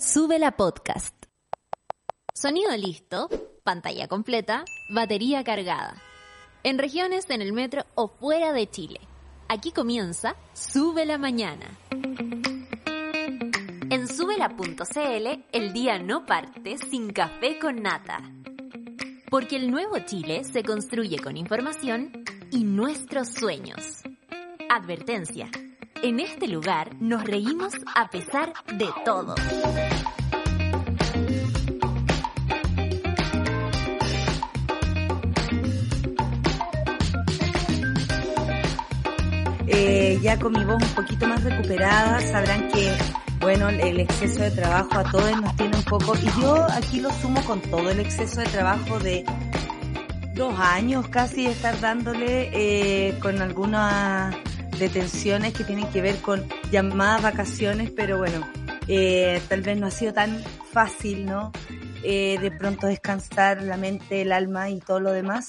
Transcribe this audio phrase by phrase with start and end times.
[0.00, 1.12] Sube la podcast.
[2.32, 3.28] Sonido listo,
[3.64, 6.00] pantalla completa, batería cargada.
[6.62, 9.00] En regiones, en el metro o fuera de Chile.
[9.48, 11.66] Aquí comienza Sube la Mañana.
[13.90, 18.22] En subela.cl el día no parte sin café con nata.
[19.28, 22.22] Porque el nuevo Chile se construye con información
[22.52, 24.02] y nuestros sueños.
[24.70, 25.50] Advertencia.
[26.00, 29.34] En este lugar nos reímos a pesar de todo.
[40.22, 42.92] Ya con mi voz un poquito más recuperada, sabrán que,
[43.40, 47.10] bueno, el exceso de trabajo a todos nos tiene un poco, y yo aquí lo
[47.12, 49.24] sumo con todo el exceso de trabajo de
[50.34, 54.34] dos años casi de estar dándole eh, con algunas
[54.78, 58.46] detenciones que tienen que ver con llamadas vacaciones, pero bueno,
[58.88, 60.42] eh, tal vez no ha sido tan
[60.72, 61.52] fácil, ¿no?
[62.02, 65.48] Eh, de pronto descansar la mente, el alma y todo lo demás.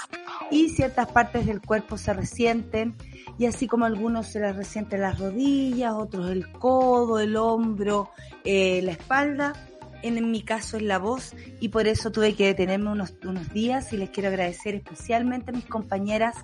[0.51, 2.95] Y ciertas partes del cuerpo se resienten,
[3.37, 8.09] y así como algunos se les resienten las rodillas, otros el codo, el hombro,
[8.43, 9.53] eh, la espalda.
[10.01, 13.91] En mi caso es la voz y por eso tuve que detenerme unos, unos días
[13.91, 16.37] y les quiero agradecer especialmente a mis compañeras,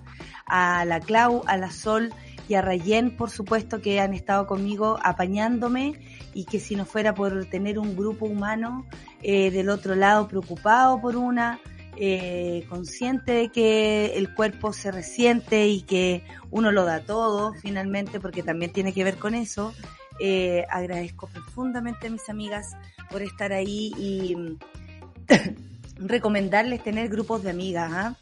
[0.44, 2.12] a la Clau, a la Sol
[2.48, 5.98] y a Rayen, por supuesto, que han estado conmigo apañándome
[6.34, 8.86] y que si no fuera por tener un grupo humano
[9.22, 11.58] eh, del otro lado preocupado por una,
[11.96, 18.20] eh, consciente de que el cuerpo se resiente y que uno lo da todo finalmente,
[18.20, 19.74] porque también tiene que ver con eso.
[20.18, 22.76] Eh, agradezco profundamente a mis amigas
[23.10, 24.36] por estar ahí y
[25.96, 28.14] recomendarles tener grupos de amigas ¿ah?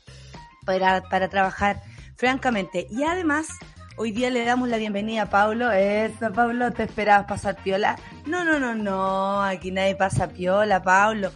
[0.64, 1.82] para, para trabajar
[2.16, 2.86] francamente.
[2.90, 3.48] Y además,
[3.96, 5.70] hoy día le damos la bienvenida a Pablo.
[5.72, 7.96] Eso, Pablo, ¿te esperabas pasar piola?
[8.26, 11.30] No, no, no, no, aquí nadie pasa piola, Pablo.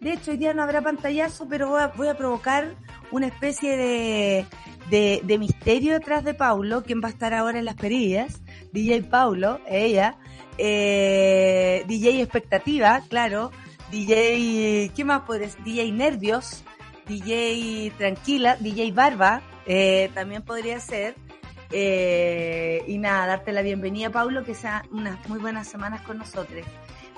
[0.00, 2.76] De hecho, hoy día no habrá pantallazo, pero voy a, voy a provocar
[3.10, 4.46] una especie de,
[4.90, 8.42] de, misterio detrás de Paulo, quien va a estar ahora en las perillas.
[8.72, 10.18] DJ Paulo, ella.
[10.58, 13.50] Eh, DJ Expectativa, claro.
[13.90, 15.62] DJ, ¿qué más puedes?
[15.64, 16.64] DJ Nervios.
[17.06, 18.56] DJ Tranquila.
[18.56, 21.14] DJ Barba, eh, también podría ser.
[21.70, 26.66] Eh, y nada, darte la bienvenida, Paulo, que sea unas muy buenas semanas con nosotros.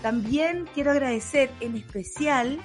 [0.02, 2.60] También quiero agradecer en especial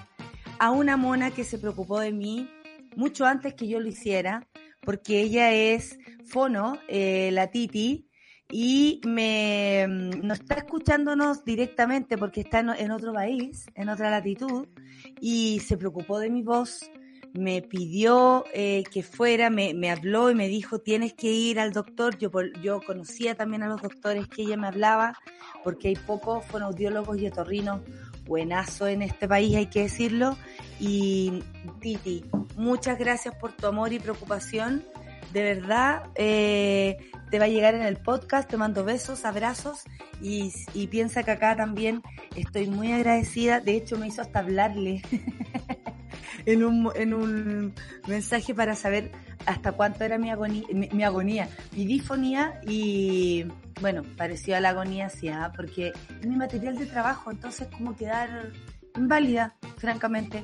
[0.59, 2.49] a una mona que se preocupó de mí
[2.95, 4.47] mucho antes que yo lo hiciera,
[4.81, 8.09] porque ella es Fono, eh, la Titi,
[8.51, 14.67] y me no está escuchándonos directamente porque está en, otro país, en otra latitud,
[15.19, 16.89] y se preocupó de mi voz,
[17.33, 21.71] me pidió eh, que fuera, me, me, habló y me dijo tienes que ir al
[21.71, 22.15] doctor.
[22.19, 22.29] Yo,
[22.61, 25.17] yo conocía también a los doctores que ella me hablaba,
[25.63, 27.81] porque hay pocos fonoaudiólogos y otorrinos
[28.25, 30.37] buenazo en este país, hay que decirlo.
[30.79, 31.43] Y
[31.79, 32.25] Titi,
[32.55, 34.83] muchas gracias por tu amor y preocupación.
[35.31, 36.97] De verdad, eh,
[37.31, 39.83] te va a llegar en el podcast, te mando besos, abrazos
[40.21, 40.51] y,
[40.87, 42.03] piensa que acá también
[42.35, 43.59] estoy muy agradecida.
[43.59, 45.01] De hecho, me hizo hasta hablarle
[46.45, 47.73] en, un, en un
[48.07, 49.11] mensaje para saber
[49.47, 53.45] hasta cuánto era mi agonía, mi, mi agonía, mi difonía y
[53.83, 55.35] bueno, pareció a la agonía, sí, ¿eh?
[55.57, 58.53] porque es mi material de trabajo, entonces como quedar
[58.95, 60.41] inválida, francamente.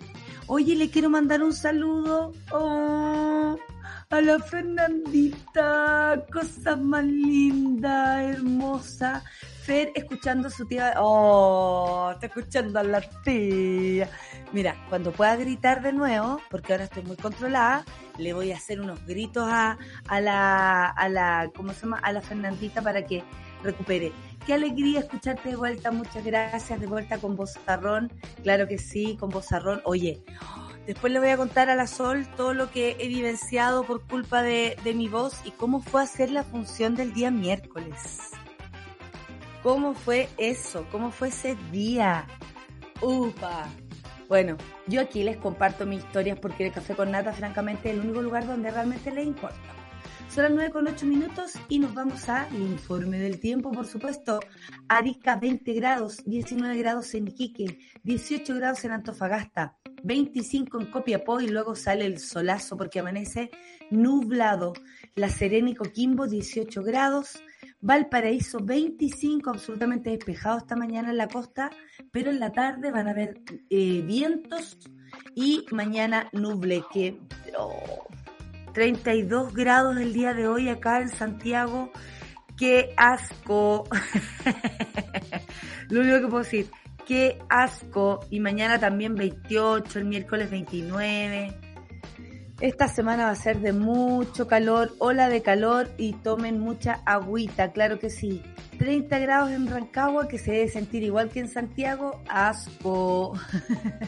[0.48, 3.58] Oye, le quiero mandar un saludo oh,
[4.12, 9.24] a la Fernandita, cosa más linda, hermosa.
[9.62, 14.10] Fer escuchando a su tía, oh, está escuchando a la tía.
[14.52, 17.86] Mira, cuando pueda gritar de nuevo, porque ahora estoy muy controlada,
[18.18, 19.78] le voy a hacer unos gritos a,
[20.08, 22.00] a la, a la, ¿cómo se llama?
[22.00, 23.24] A la Fernandita para que
[23.62, 24.12] recupere.
[24.44, 28.12] Qué alegría escucharte de vuelta, muchas gracias, de vuelta con Bozarrón,
[28.42, 29.82] claro que sí, con Bozarrón.
[29.86, 30.24] Oye,
[30.90, 34.42] después le voy a contar a la Sol todo lo que he vivenciado por culpa
[34.42, 38.32] de, de mi voz y cómo fue hacer la función del día miércoles.
[39.62, 40.88] ¿Cómo fue eso?
[40.92, 42.26] ¿Cómo fue ese día?
[43.02, 43.68] ¡Upa!
[44.28, 48.02] Bueno, yo aquí les comparto mis historias porque el café con nata, francamente, es el
[48.02, 49.79] único lugar donde realmente les importa.
[50.30, 54.40] Son las 9 con 8 minutos y nos vamos al informe del tiempo, por supuesto.
[54.88, 61.48] Arica 20 grados, 19 grados en Iquique, 18 grados en Antofagasta, 25 en Copiapó y
[61.48, 63.50] luego sale el solazo porque amanece
[63.90, 64.74] nublado.
[65.16, 67.42] La Serena y Coquimbo 18 grados,
[67.82, 71.72] Valparaíso 25, absolutamente despejado esta mañana en la costa,
[72.12, 73.42] pero en la tarde van a haber
[73.72, 74.78] eh, vientos
[75.34, 77.18] y mañana nuble, que
[78.74, 81.92] 32 grados el día de hoy acá en Santiago,
[82.58, 83.88] qué asco.
[85.90, 86.70] Lo único que puedo decir,
[87.06, 88.20] qué asco.
[88.30, 91.69] Y mañana también 28, el miércoles 29.
[92.62, 97.72] Esta semana va a ser de mucho calor, ola de calor y tomen mucha agüita,
[97.72, 98.42] claro que sí.
[98.78, 103.34] 30 grados en Rancagua, que se debe sentir igual que en Santiago, asco.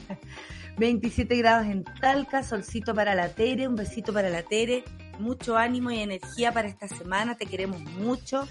[0.78, 4.84] 27 grados en Talca, solcito para la Tere, un besito para la Tere,
[5.18, 8.48] mucho ánimo y energía para esta semana, te queremos mucho.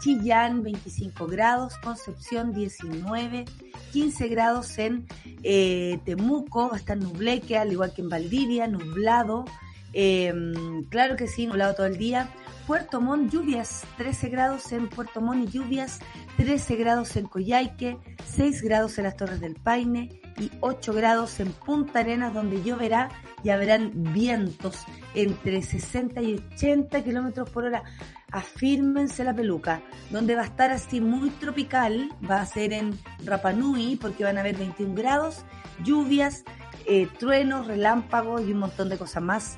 [0.00, 3.44] Chillán 25 grados, Concepción 19,
[3.92, 5.06] 15 grados en
[5.42, 9.44] eh, Temuco, va a nubleque, al igual que en Valdivia, nublado,
[9.92, 12.30] em, claro que sí, nublado todo el día.
[12.66, 16.00] Puerto Montt, lluvias, 13 grados en Puerto Montt y lluvias,
[16.38, 21.50] 13 grados en Coyhaique, 6 grados en las Torres del Paine y 8 grados en
[21.52, 23.08] Punta Arenas, donde lloverá
[23.42, 27.82] y habrán vientos entre 60 y 80 kilómetros por hora
[28.30, 33.96] afírmense la peluca, donde va a estar así muy tropical, va a ser en Rapanui,
[33.96, 35.44] porque van a haber 21 grados,
[35.82, 36.44] lluvias,
[36.86, 39.56] eh, truenos, relámpagos y un montón de cosas más.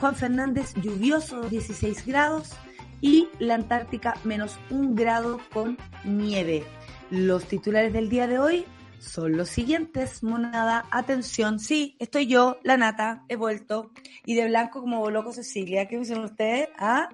[0.00, 2.54] Juan Fernández, lluvioso, 16 grados,
[3.00, 6.64] y la Antártica, menos un grado con nieve.
[7.10, 8.66] Los titulares del día de hoy,
[8.98, 10.84] son los siguientes, monada.
[10.90, 13.92] Atención, sí, estoy yo, la nata, he vuelto.
[14.24, 15.86] Y de blanco como Boloco Cecilia.
[15.86, 16.68] ¿Qué me dicen ustedes?
[16.78, 17.08] Ah,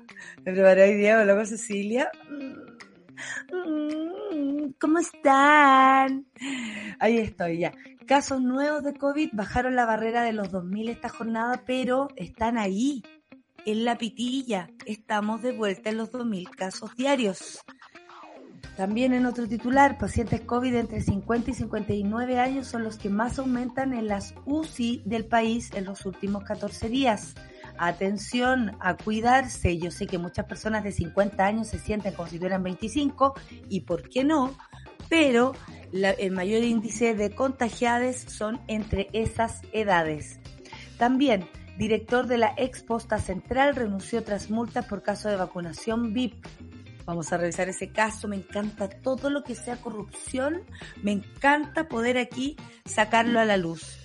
[0.44, 2.10] me preparé hoy día Boloco Cecilia.
[3.52, 6.26] Mm, ¿Cómo están?
[6.98, 7.72] Ahí estoy ya.
[8.06, 13.02] Casos nuevos de COVID bajaron la barrera de los 2.000 esta jornada, pero están ahí,
[13.66, 14.70] en la pitilla.
[14.86, 17.60] Estamos de vuelta en los 2.000 casos diarios.
[18.76, 23.38] También en otro titular, pacientes COVID entre 50 y 59 años son los que más
[23.38, 27.34] aumentan en las UCI del país en los últimos 14 días.
[27.76, 29.76] Atención a cuidarse.
[29.78, 33.34] Yo sé que muchas personas de 50 años se sienten como si tuvieran 25
[33.68, 34.56] y por qué no,
[35.10, 35.52] pero
[35.92, 40.38] el mayor índice de contagiados son entre esas edades.
[40.96, 41.46] También,
[41.78, 46.46] director de la Exposta Central renunció tras multas por caso de vacunación VIP.
[47.04, 48.28] Vamos a revisar ese caso.
[48.28, 50.62] Me encanta todo lo que sea corrupción.
[51.02, 53.98] Me encanta poder aquí sacarlo a la luz.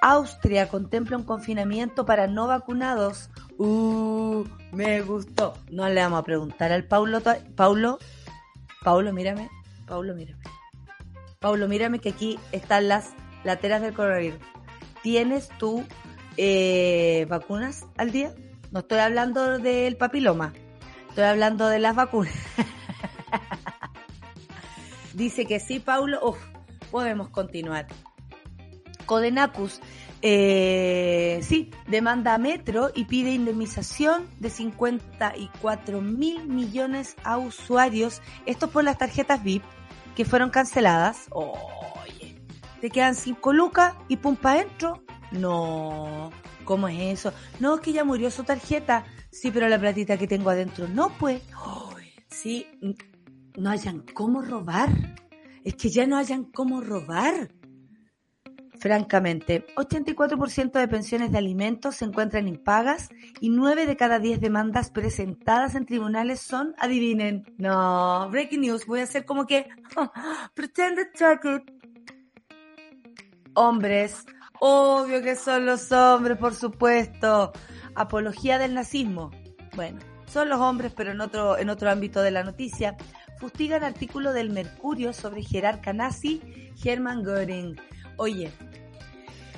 [0.00, 3.30] Austria contempla un confinamiento para no vacunados.
[3.58, 5.54] Uh, me gustó.
[5.70, 7.20] No le vamos a preguntar al Paulo.
[7.56, 7.98] Paulo,
[8.82, 9.50] Paulo, mírame.
[9.86, 10.42] Paulo, mírame.
[11.40, 13.12] Paulo, mírame que aquí están las
[13.44, 14.40] lateras del coronavirus.
[15.02, 15.84] ¿Tienes tú
[16.38, 18.32] eh, vacunas al día?
[18.70, 20.52] No estoy hablando del papiloma.
[21.08, 22.32] Estoy hablando de las vacunas.
[25.14, 26.20] Dice que sí, Paulo.
[26.22, 26.38] Uf,
[26.92, 27.88] podemos continuar.
[29.04, 29.80] Codenacus,
[30.22, 38.22] eh, sí, demanda a Metro y pide indemnización de 54 mil millones a usuarios.
[38.46, 39.64] Esto por las tarjetas VIP
[40.14, 41.26] que fueron canceladas.
[41.30, 42.36] Oye,
[42.80, 45.02] te quedan cinco lucas y pum pa' adentro.
[45.30, 46.30] No,
[46.64, 47.32] ¿cómo es eso?
[47.60, 49.04] No, es que ya murió su tarjeta.
[49.30, 51.42] Sí, pero la platita que tengo adentro no, pues.
[52.28, 52.66] sí,
[53.56, 54.90] no hayan cómo robar.
[55.64, 57.50] Es que ya no hayan cómo robar.
[58.80, 63.08] Francamente, 84% de pensiones de alimentos se encuentran impagas
[63.40, 69.00] y 9 de cada 10 demandas presentadas en tribunales son, adivinen, no, breaking news, voy
[69.00, 69.68] a hacer como que,
[70.54, 71.64] pretend to.
[73.54, 74.24] Hombres,
[74.60, 77.52] obvio que son los hombres, por supuesto
[77.98, 79.30] apología del nazismo.
[79.74, 82.96] Bueno, son los hombres, pero en otro, en otro ámbito de la noticia.
[83.38, 86.40] Fustigan artículo del Mercurio sobre jerarca nazi
[86.82, 87.76] Hermann Göring.
[88.16, 88.50] Oye,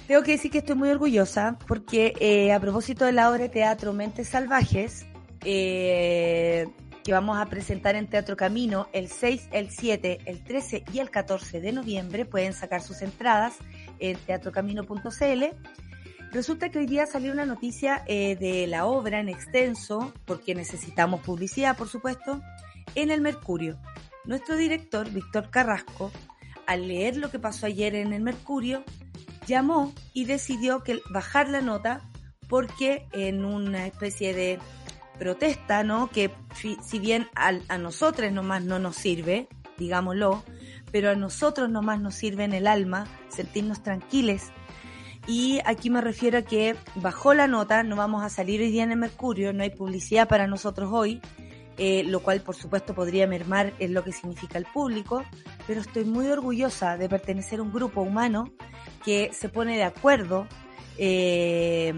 [0.07, 3.49] tengo que decir que estoy muy orgullosa porque eh, a propósito de la obra de
[3.49, 5.07] teatro Mentes Salvajes,
[5.45, 6.67] eh,
[7.03, 11.11] que vamos a presentar en Teatro Camino el 6, el 7, el 13 y el
[11.11, 13.55] 14 de noviembre, pueden sacar sus entradas
[14.01, 15.45] en teatrocamino.cl
[16.33, 21.23] Resulta que hoy día salió una noticia eh, de la obra en extenso, porque necesitamos
[21.23, 22.41] publicidad, por supuesto,
[22.95, 23.79] en el Mercurio.
[24.25, 26.13] Nuestro director, Víctor Carrasco,
[26.67, 28.85] al leer lo que pasó ayer en el Mercurio,
[29.49, 32.09] llamó y decidió que bajar la nota
[32.49, 34.61] porque en una especie de
[35.19, 36.11] protesta, ¿no?
[36.11, 40.45] Que si bien a, a nosotros nomás no nos sirve, digámoslo,
[40.91, 44.53] pero a nosotros nomás nos sirve en el alma sentirnos tranquiles.
[45.27, 48.85] Y aquí me refiero a que bajó la nota, no vamos a salir hoy día
[48.85, 51.21] en el Mercurio, no hay publicidad para nosotros hoy,
[51.77, 55.25] eh, lo cual por supuesto podría mermar en lo que significa el público,
[55.67, 58.53] pero estoy muy orgullosa de pertenecer a un grupo humano
[59.05, 60.47] que se pone de acuerdo,
[60.99, 61.93] eh,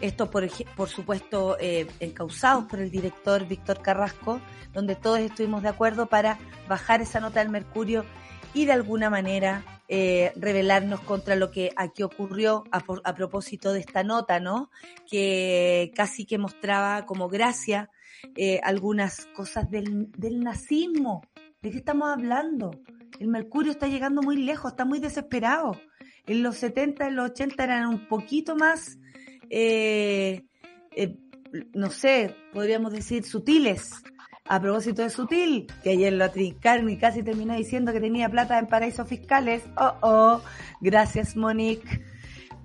[0.00, 4.40] esto por, por supuesto eh, encausados por el director Víctor Carrasco,
[4.72, 6.38] donde todos estuvimos de acuerdo para
[6.68, 8.04] bajar esa nota del Mercurio
[8.56, 14.02] y de alguna manera eh, revelarnos contra lo que aquí ocurrió a, propósito de esta
[14.02, 14.70] nota, ¿no?
[15.06, 17.90] Que casi que mostraba como gracia
[18.34, 21.20] eh, algunas cosas del, del nazismo.
[21.60, 22.70] ¿De qué estamos hablando?
[23.20, 25.78] El mercurio está llegando muy lejos, está muy desesperado.
[26.26, 28.98] En los 70, en los 80 eran un poquito más,
[29.50, 30.46] eh,
[30.92, 31.18] eh,
[31.74, 33.90] no sé, podríamos decir sutiles.
[34.48, 38.58] A propósito de sutil, que ayer lo trincaron y casi terminó diciendo que tenía plata
[38.58, 39.62] en paraísos fiscales.
[39.76, 40.40] Oh, oh,
[40.80, 42.04] gracias Monique.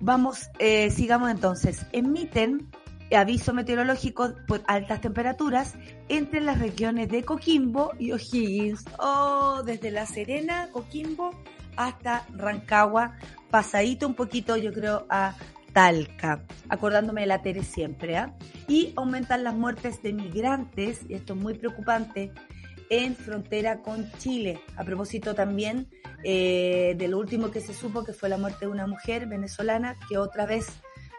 [0.00, 1.86] Vamos, eh, sigamos entonces.
[1.92, 2.68] Emiten
[3.16, 5.74] aviso meteorológico por altas temperaturas
[6.08, 11.30] entre las regiones de Coquimbo y O'Higgins, o desde La Serena, Coquimbo,
[11.76, 13.16] hasta Rancagua,
[13.50, 15.34] pasadito un poquito, yo creo, a
[15.72, 18.34] Talca, acordándome de la Tere siempre, ¿ah?
[18.68, 22.32] Y aumentan las muertes de migrantes, y esto es muy preocupante,
[22.90, 24.60] en frontera con Chile.
[24.76, 25.88] A propósito también
[26.24, 29.96] eh, de lo último que se supo, que fue la muerte de una mujer venezolana,
[30.08, 30.66] que otra vez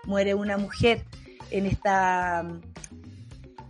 [0.05, 1.03] muere una mujer
[1.50, 2.48] en, esta,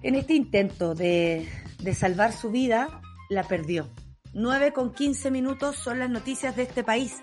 [0.01, 1.47] en este intento de,
[1.79, 3.89] de salvar su vida, la perdió.
[4.33, 7.21] 9 con 15 minutos son las noticias de este país.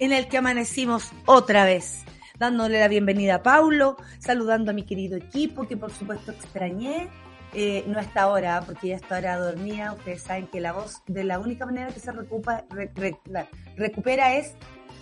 [0.00, 2.04] En el que amanecimos otra vez,
[2.38, 7.08] dándole la bienvenida a Paulo, saludando a mi querido equipo, que por supuesto extrañé.
[7.56, 9.92] Eh, no está ahora, porque ya está ahora dormida.
[9.92, 12.64] Ustedes saben que la voz, de la única manera que se recupera,
[13.76, 14.54] recupera es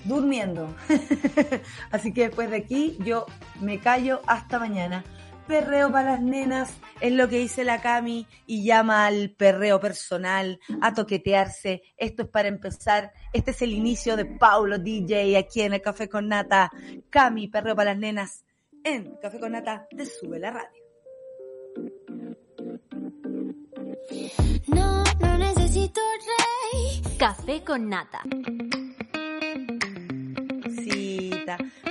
[0.05, 0.75] durmiendo.
[1.91, 3.25] Así que después de aquí yo
[3.61, 5.05] me callo hasta mañana.
[5.47, 10.61] Perreo para las nenas es lo que dice la Cami y llama al perreo personal,
[10.81, 11.83] a toquetearse.
[11.97, 13.13] Esto es para empezar.
[13.33, 16.71] Este es el inicio de Paulo DJ aquí en el Café con Nata.
[17.11, 18.45] Cami, perreo para las nenas
[18.85, 20.83] en Café con Nata de Sube la Radio.
[24.69, 26.01] No, no necesito
[26.73, 27.03] rey.
[27.19, 28.23] Café con Nata.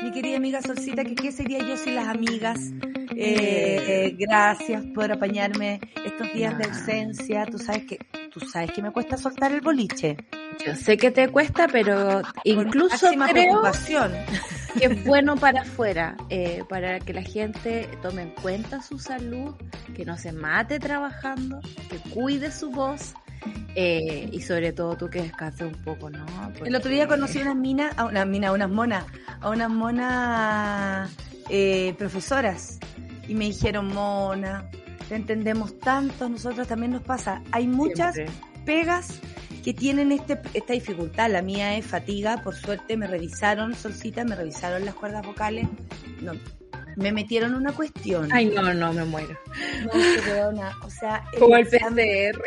[0.03, 2.60] Mi querida amiga Solcita, que qué sería yo sin las amigas.
[3.15, 7.46] Eh, gracias por apañarme estos días de ausencia.
[7.46, 8.00] Tú sabes que
[8.32, 10.18] tú sabes que me cuesta soltar el boliche.
[10.65, 13.62] Yo sé que te cuesta, pero incluso creo
[14.77, 19.56] que es bueno para afuera, eh, para que la gente tome en cuenta su salud,
[19.96, 23.13] que no se mate trabajando, que cuide su voz
[23.75, 26.25] eh, y sobre todo tú que descanses un poco, ¿no?
[26.63, 29.06] El otro día conocí unas minas, a unas minas, unas monas,
[29.41, 31.12] a unas monas
[31.50, 32.80] eh, profesoras
[33.31, 34.69] y me dijeron, mona,
[35.07, 37.41] te entendemos tanto, nosotros también nos pasa.
[37.53, 38.17] Hay muchas
[38.65, 39.21] pegas
[39.63, 41.31] que tienen este, esta dificultad.
[41.31, 45.65] La mía es fatiga, por suerte me revisaron, Solcita, me revisaron las cuerdas vocales.
[46.19, 46.33] No,
[46.97, 48.27] me metieron una cuestión.
[48.33, 49.39] Ay, no, no, me muero.
[50.83, 52.43] o sea, como el PCR.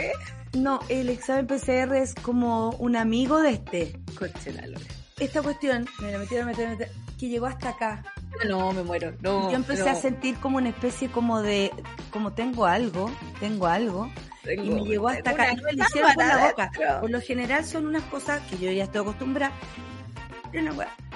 [0.53, 3.99] No, el examen PCR es como un amigo de este.
[4.21, 4.85] Lore.
[5.19, 6.77] Esta cuestión, me la metieron, me metieron,
[7.19, 8.03] que llegó hasta acá.
[8.49, 9.15] No, me muero.
[9.21, 11.71] No, yo empecé a sentir como una especie como de,
[12.11, 13.11] como tengo algo,
[13.41, 14.11] tengo algo.
[14.45, 15.53] y me llegó hasta acá.
[15.53, 16.71] Y me lo hicieron con la boca.
[17.01, 19.53] Por lo general son unas cosas que yo ya estoy acostumbrada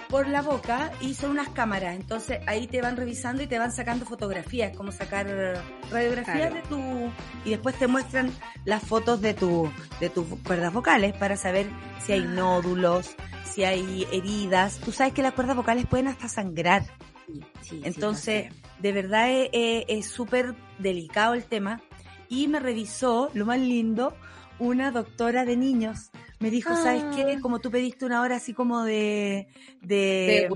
[0.08, 1.94] por la boca y son unas cámaras.
[1.94, 5.26] Entonces ahí te van revisando y te van sacando fotografías, como sacar
[5.90, 7.10] radiografías de tu
[7.44, 8.32] y después te muestran
[8.64, 9.70] las fotos de tu
[10.00, 11.68] de tus cuerdas vocales para saber
[12.04, 13.14] si hay nódulos,
[13.52, 14.78] si hay heridas.
[14.78, 16.85] Tú sabes que las cuerdas vocales pueden hasta sangrar.
[17.83, 21.83] Entonces, de verdad es súper delicado el tema
[22.28, 24.14] y me revisó, lo más lindo,
[24.59, 27.35] una doctora de niños me dijo, ¿sabes qué?
[27.37, 27.40] Ah.
[27.40, 29.49] Como tú pediste una hora así como de,
[29.81, 30.49] de,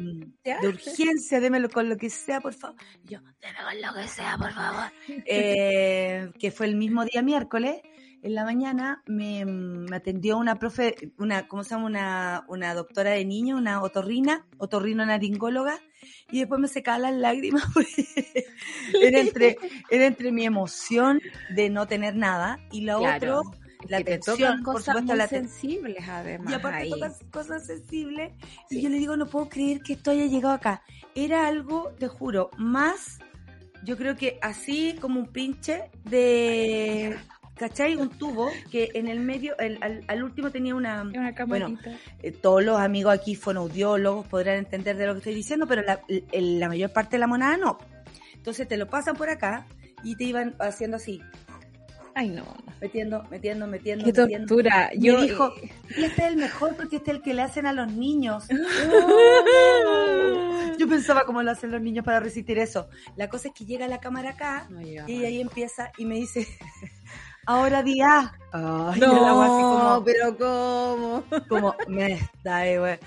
[0.45, 2.77] de, urgencia, démelo con lo que sea, por favor.
[3.05, 4.93] yo, déme con lo que sea, por favor.
[5.27, 7.81] eh, que fue el mismo día miércoles,
[8.23, 11.87] en la mañana me, me, atendió una profe, una, ¿cómo se llama?
[11.87, 15.81] Una, una doctora de niños, una otorrina, otorrino naringóloga,
[16.31, 17.65] y después me secaba las lágrimas
[19.03, 19.57] era entre,
[19.91, 21.21] era entre mi emoción
[21.55, 23.43] de no tener nada y lo otro
[23.89, 26.53] la atención, cosas por supuesto, sensibles además.
[26.53, 28.33] Y aparte tocan cosas sensibles.
[28.71, 30.83] Y yo le digo, no puedo creer que esto haya llegado acá.
[31.15, 33.19] Era algo, te juro, más,
[33.85, 37.17] yo creo que así como un pinche de...
[37.57, 37.97] ¿Cachai?
[37.97, 41.03] Un tubo que en el medio, el, al, último tenía una...
[41.03, 41.79] Una bueno,
[42.23, 46.01] eh, todos los amigos aquí fonoaudiólogos podrán entender de lo que estoy diciendo, pero la,
[46.33, 47.79] la mayor parte de la monada no.
[48.35, 49.67] Entonces te lo pasan por acá
[50.03, 51.21] y te iban haciendo así.
[52.15, 52.45] Ay, no.
[52.81, 54.05] Metiendo, metiendo, metiendo.
[54.05, 54.91] Qué tortura.
[54.97, 55.55] Yo dijo,
[55.97, 58.45] y este es el mejor porque este es el que le hacen a los niños.
[60.79, 62.89] Yo pensaba cómo lo hacen los niños para resistir eso.
[63.17, 64.69] La cosa es que llega la cámara acá
[65.07, 66.47] y ahí empieza y me dice,
[67.47, 68.33] ahora día.
[68.53, 71.25] no, pero ¿cómo?
[71.49, 72.99] Como, me está, güey.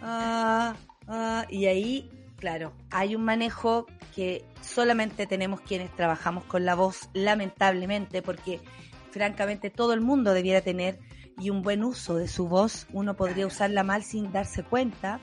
[0.00, 0.74] Ah,
[1.08, 7.08] ah, y ahí, claro, hay un manejo que solamente tenemos quienes trabajamos con la voz,
[7.14, 8.60] lamentablemente, porque
[9.10, 10.98] francamente todo el mundo debiera tener
[11.38, 12.86] y un buen uso de su voz.
[12.92, 15.20] Uno podría usarla mal sin darse cuenta,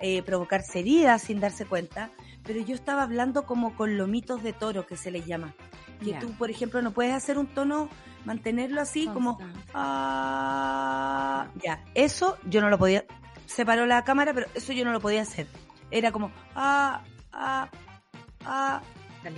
[0.00, 2.10] eh, provocarse heridas sin darse cuenta,
[2.44, 5.54] pero yo estaba hablando como con lomitos de toro, que se les llama.
[6.02, 7.88] Que tú, por ejemplo, no puedes hacer un tono,
[8.24, 9.38] mantenerlo así como...
[9.74, 13.04] Ah, ya, eso yo no lo podía...
[13.46, 15.46] Se paró la cámara, pero eso yo no lo podía hacer.
[15.90, 16.30] Era como...
[16.54, 17.70] Ah, ah,
[18.44, 18.82] ah,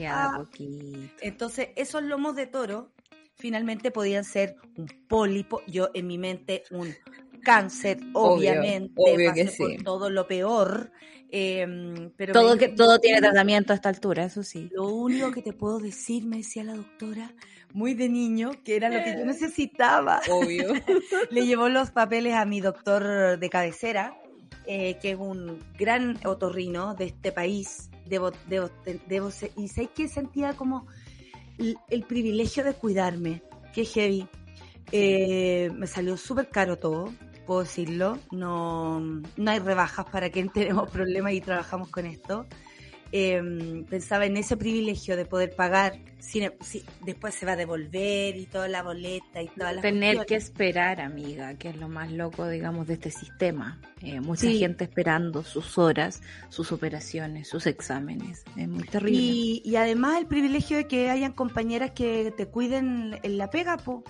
[0.08, 0.32] ah.
[0.36, 1.14] poquito.
[1.20, 2.90] Entonces, esos lomos de toro
[3.36, 6.94] finalmente podían ser un pólipo, yo en mi mente un
[7.40, 9.58] cáncer, obviamente, obvio que sí.
[9.58, 10.92] por todo lo peor.
[11.32, 14.68] Em, pero todo, que, todo tiene tratamiento a esta altura, eso sí.
[14.72, 17.32] Lo único que te puedo decir, me decía la doctora,
[17.72, 20.20] muy de niño, que era lo que yo necesitaba.
[20.28, 20.72] Obvio.
[21.30, 24.16] Le llevó los papeles a mi doctor de cabecera,
[24.66, 27.90] eh, que es un gran otorrino de este país.
[28.06, 28.70] Debo, debo,
[29.06, 30.86] debo, y sé que sentía como
[31.58, 33.42] el, privilegio de cuidarme,
[33.72, 34.26] que heavy.
[34.92, 37.12] Eh, me salió súper caro todo,
[37.50, 38.16] puedo decirlo.
[38.30, 42.46] No, no hay rebajas para quien tenemos problemas y trabajamos con esto.
[43.10, 46.48] Em, pensaba en ese privilegio de poder pagar, si,
[47.04, 49.82] después se va a devolver y toda la boleta y toda la...
[49.82, 53.80] Tener que esperar, amiga, que es lo más loco, digamos, de este sistema.
[54.00, 58.44] Eh, mucha gente esperando sus horas, sus operaciones, sus exámenes.
[58.56, 59.20] Es muy terrible.
[59.20, 63.76] Y, y además el privilegio de que hayan compañeras que te cuiden en la pega,
[63.76, 64.04] po,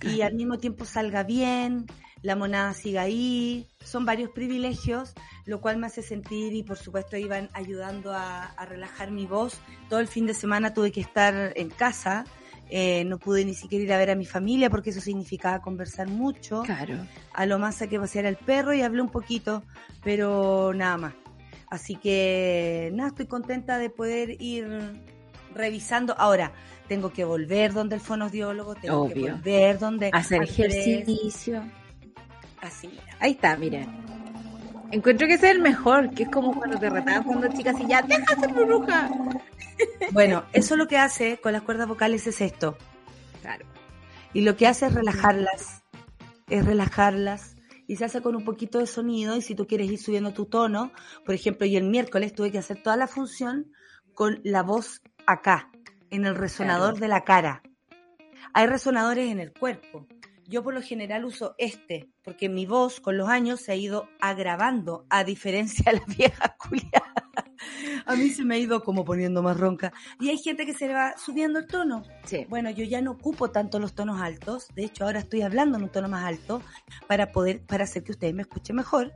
[0.00, 1.84] y al mismo tiempo salga bien
[2.22, 7.16] la monada siga ahí, son varios privilegios, lo cual me hace sentir y por supuesto
[7.16, 9.58] iban ayudando a, relajar mi voz.
[9.88, 12.24] Todo el fin de semana tuve que estar en casa,
[12.70, 16.08] eh, no pude ni siquiera ir a ver a mi familia porque eso significaba conversar
[16.08, 16.62] mucho.
[16.62, 16.98] Claro.
[17.32, 19.62] A lo más saqué pasear al perro y hablé un poquito,
[20.02, 21.14] pero nada más.
[21.70, 24.66] Así que nada, estoy contenta de poder ir
[25.54, 26.14] revisando.
[26.18, 26.52] Ahora,
[26.88, 30.10] tengo que volver donde el fonodiólogo, tengo que volver donde...
[30.12, 31.62] Hacer ejercicio.
[32.60, 33.88] Así, ahí está, miren.
[34.90, 37.86] Encuentro que ese es el mejor, que es como cuando te retaban cuando chicas y
[37.86, 39.10] ya, deja ser bruja.
[40.10, 42.76] Bueno, eso lo que hace con las cuerdas vocales es esto.
[43.42, 43.64] Claro.
[44.32, 45.84] Y lo que hace es relajarlas,
[46.48, 47.54] es relajarlas.
[47.86, 50.46] Y se hace con un poquito de sonido y si tú quieres ir subiendo tu
[50.46, 50.92] tono,
[51.24, 53.72] por ejemplo, yo el miércoles tuve que hacer toda la función
[54.14, 55.70] con la voz acá,
[56.10, 57.62] en el resonador de la cara.
[58.52, 60.06] Hay resonadores en el cuerpo.
[60.48, 64.08] Yo por lo general uso este, porque mi voz con los años se ha ido
[64.18, 67.12] agravando, a diferencia de la vieja culiada.
[68.06, 69.92] A mí se me ha ido como poniendo más ronca.
[70.18, 72.02] Y hay gente que se le va subiendo el tono.
[72.24, 72.46] Sí.
[72.48, 74.68] Bueno, yo ya no ocupo tanto los tonos altos.
[74.74, 76.62] De hecho, ahora estoy hablando en un tono más alto
[77.06, 79.12] para poder, para hacer que ustedes me escuchen mejor.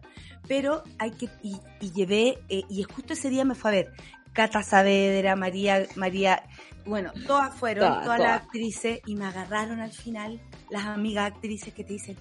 [0.47, 1.57] Pero hay que, y,
[1.93, 3.93] llevé, eh, y justo ese día me fue a ver
[4.33, 6.43] Cata Saavedra, María, María,
[6.85, 10.41] bueno, todas fueron, todas, las actrices, y me agarraron al final
[10.71, 12.17] las amigas actrices que te dicen,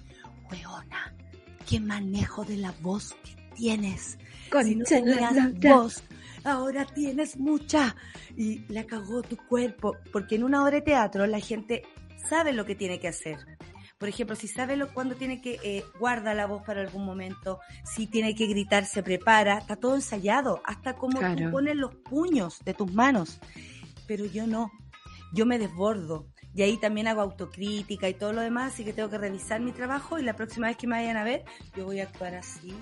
[0.50, 1.14] weona,
[1.68, 4.18] qué manejo de la voz que tienes.
[4.50, 4.78] Con si
[5.68, 6.02] voz,
[6.44, 7.96] ahora tienes mucha.
[8.36, 11.82] Y la cagó tu cuerpo, porque en una obra de teatro la gente
[12.28, 13.38] sabe lo que tiene que hacer.
[14.02, 17.60] Por ejemplo, si sabe lo, cuándo tiene que eh, guarda la voz para algún momento,
[17.84, 22.58] si tiene que gritar, se prepara, está todo ensayado, hasta como tú pones los puños
[22.64, 23.38] de tus manos.
[24.08, 24.72] Pero yo no,
[25.32, 26.26] yo me desbordo.
[26.52, 29.70] Y ahí también hago autocrítica y todo lo demás, así que tengo que revisar mi
[29.70, 31.44] trabajo y la próxima vez que me vayan a ver,
[31.76, 32.74] yo voy a actuar así.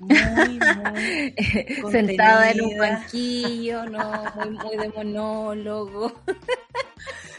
[0.00, 1.34] Muy, muy
[1.92, 6.12] sentada en un banquillo, no, muy, muy de monólogo.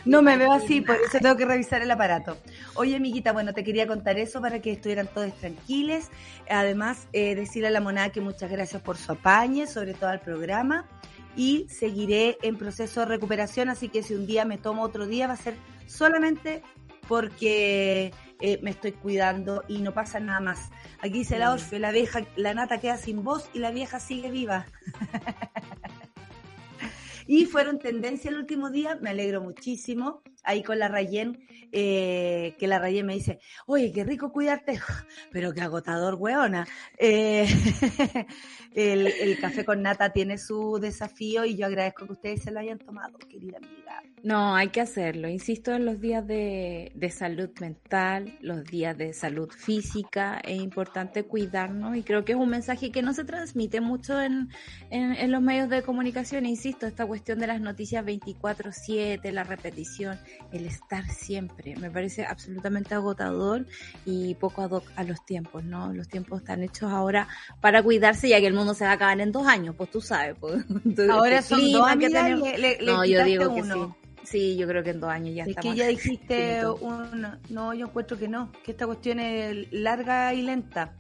[0.05, 2.38] No me veo así, por eso tengo que revisar el aparato.
[2.75, 6.10] Oye, amiguita, bueno, te quería contar eso para que estuvieran todos tranquiles.
[6.49, 10.21] Además, eh, decirle a la monada que muchas gracias por su apañe, sobre todo al
[10.21, 10.88] programa.
[11.36, 15.27] Y seguiré en proceso de recuperación, así que si un día me tomo otro día,
[15.27, 15.55] va a ser
[15.86, 16.63] solamente
[17.07, 20.69] porque eh, me estoy cuidando y no pasa nada más.
[20.99, 24.29] Aquí dice la Orfe, la vieja, la nata queda sin voz y la vieja sigue
[24.31, 24.65] viva.
[27.27, 30.21] Y fueron tendencia el último día, me alegro muchísimo.
[30.43, 34.79] Ahí con la Rayen, eh, que la Rayen me dice, oye, qué rico cuidarte,
[35.31, 36.65] pero qué agotador, weona.
[36.97, 37.45] Eh,
[38.73, 42.80] el, café con nata tiene su desafío y yo agradezco que ustedes se lo hayan
[42.80, 44.03] tomado, querida amiga.
[44.23, 45.30] No, hay que hacerlo.
[45.30, 50.39] Insisto en los días de, salud mental, los días de salud física.
[50.43, 54.49] Es importante cuidarnos y creo que es un mensaje que no se transmite mucho en,
[54.89, 56.45] en, los medios de comunicación.
[56.45, 60.19] Insisto, esta cuestión de las noticias 24/7, la repetición.
[60.51, 61.75] el estar siempre.
[61.77, 63.65] Me parece absolutamente agotador
[64.06, 65.93] y poco ad hoc a los tiempos, ¿no?
[65.93, 67.27] Los tiempos están hechos ahora
[67.62, 70.01] para cuidarse ya que el mundo se va a acabar en dos años, pues tú
[70.01, 70.35] sabes.
[70.39, 70.65] Pues.
[71.09, 73.79] ahora son dos que No, yo digo que sí.
[74.23, 77.39] Sí, yo creo que en dos años ya es que ya dijiste un...
[77.49, 80.93] No, yo encuentro que no, que esta cuestión es larga y lenta.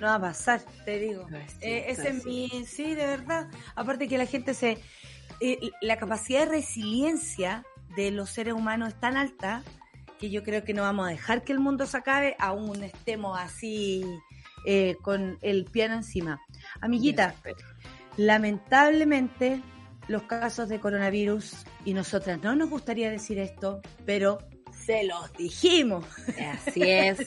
[0.00, 1.26] No va a pasar, te digo.
[1.60, 2.48] Eh, ese es mi...
[2.66, 3.48] Sí, de verdad.
[3.74, 4.78] Aparte que la gente se...
[5.40, 9.62] Eh, la capacidad de resiliencia de los seres humanos es tan alta
[10.18, 13.38] que yo creo que no vamos a dejar que el mundo se acabe aún estemos
[13.38, 14.04] así
[14.64, 16.40] eh, con el piano encima.
[16.82, 17.34] Amiguita,
[18.16, 19.62] lamentablemente
[20.08, 24.38] los casos de coronavirus y nosotras no nos gustaría decir esto, pero
[24.84, 26.04] se los dijimos.
[26.52, 27.20] Así es,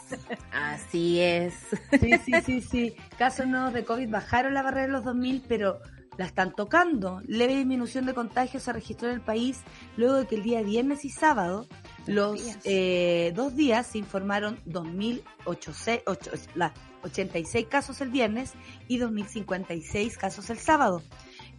[0.51, 1.53] así es.
[1.99, 2.95] Sí, sí, sí, sí.
[3.17, 5.79] Casos nuevos de COVID bajaron la barrera de los 2000, pero
[6.17, 7.21] la están tocando.
[7.27, 9.61] Leve disminución de contagios se registró en el país
[9.95, 11.67] luego de que el día viernes y sábado,
[12.07, 14.59] los eh, dos días se informaron
[17.05, 18.53] 2.086 casos el viernes
[18.87, 21.01] y 2.056 casos el sábado.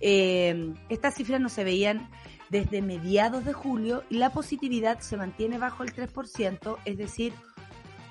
[0.01, 2.09] Eh, estas cifras no se veían
[2.51, 7.33] desde mediados de julio y la positividad se mantiene bajo el 3%, es decir,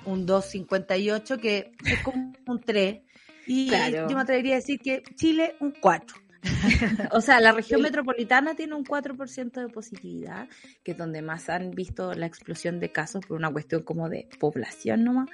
[0.04, 3.00] un 2,58 que es como un 3.
[3.46, 6.25] Y yo me atrevería a decir que Chile un 4.
[7.12, 10.48] o sea, la región metropolitana tiene un 4% de positividad,
[10.82, 14.28] que es donde más han visto la explosión de casos por una cuestión como de
[14.38, 15.28] población nomás.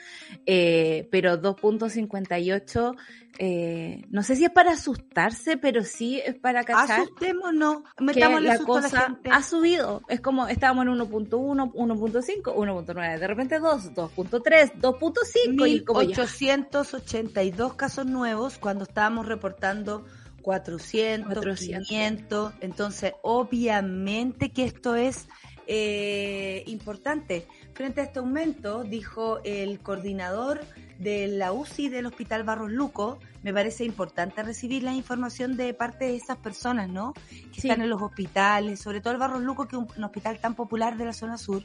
[0.46, 2.96] Eh, pero 2.58,
[3.38, 7.00] eh, no sé si es para asustarse, pero sí es para cachar.
[7.00, 10.02] Asustémonos, metamos la cosa ha subido.
[10.08, 17.74] Es como estábamos en 1.1, 1.5, 1.9, de repente 2, 2.3, 2.5 y como 882
[17.74, 20.04] casos nuevos cuando estábamos reportando
[20.42, 22.52] 400, 500.
[22.60, 25.28] Entonces, obviamente que esto es
[25.66, 27.46] eh, importante.
[27.74, 30.60] Frente a este aumento, dijo el coordinador
[30.98, 36.06] de la UCI del Hospital Barros Luco, me parece importante recibir la información de parte
[36.06, 37.14] de esas personas, ¿no?
[37.30, 40.54] Que están en los hospitales, sobre todo el Barros Luco, que es un hospital tan
[40.54, 41.64] popular de la zona sur.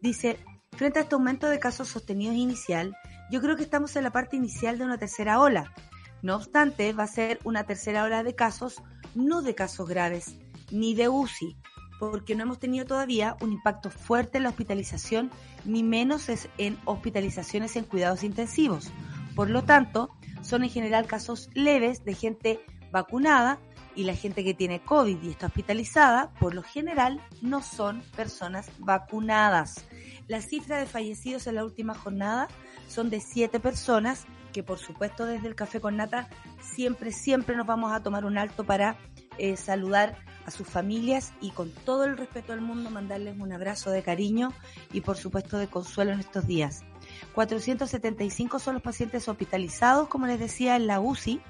[0.00, 0.38] Dice,
[0.72, 2.96] frente a este aumento de casos sostenidos inicial,
[3.30, 5.72] yo creo que estamos en la parte inicial de una tercera ola
[6.22, 8.82] no obstante, va a ser una tercera ola de casos,
[9.14, 10.36] no de casos graves,
[10.70, 11.56] ni de UCI,
[11.98, 15.30] porque no hemos tenido todavía un impacto fuerte en la hospitalización,
[15.64, 18.90] ni menos en hospitalizaciones en cuidados intensivos.
[19.34, 20.10] Por lo tanto,
[20.42, 23.58] son en general casos leves de gente vacunada
[23.94, 28.70] y la gente que tiene COVID y está hospitalizada, por lo general, no son personas
[28.78, 29.84] vacunadas.
[30.28, 32.48] La cifra de fallecidos en la última jornada
[32.88, 36.28] son de siete personas que por supuesto desde el Café con Nata
[36.60, 38.96] siempre, siempre nos vamos a tomar un alto para
[39.38, 43.90] eh, saludar a sus familias y con todo el respeto del mundo mandarles un abrazo
[43.90, 44.52] de cariño
[44.92, 46.84] y por supuesto de consuelo en estos días.
[47.34, 51.40] 475 son los pacientes hospitalizados, como les decía, en la UCI.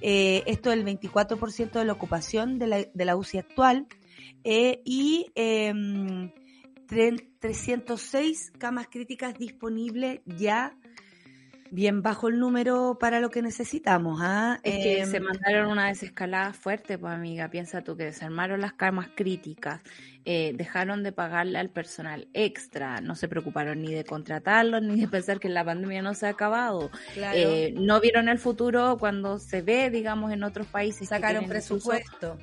[0.00, 3.86] Eh, esto es el 24% de la ocupación de la, UCI actual.
[4.44, 5.26] Eh, y
[6.88, 10.76] 306 em, camas críticas disponibles ya
[11.70, 14.20] bien bajo el número para lo que necesitamos.
[14.22, 14.60] ¿ah?
[14.62, 18.72] Es que se em, mandaron una desescalada fuerte, pues amiga, piensa tú que desarmaron las
[18.72, 19.80] camas críticas,
[20.24, 25.08] eh, dejaron de pagarle al personal extra, no se preocuparon ni de contratarlos ni de
[25.08, 26.90] pensar que la pandemia no se ha acabado.
[27.16, 31.08] Eh, no vieron el futuro cuando se ve, digamos, en otros países.
[31.08, 32.38] Sacaron presupuesto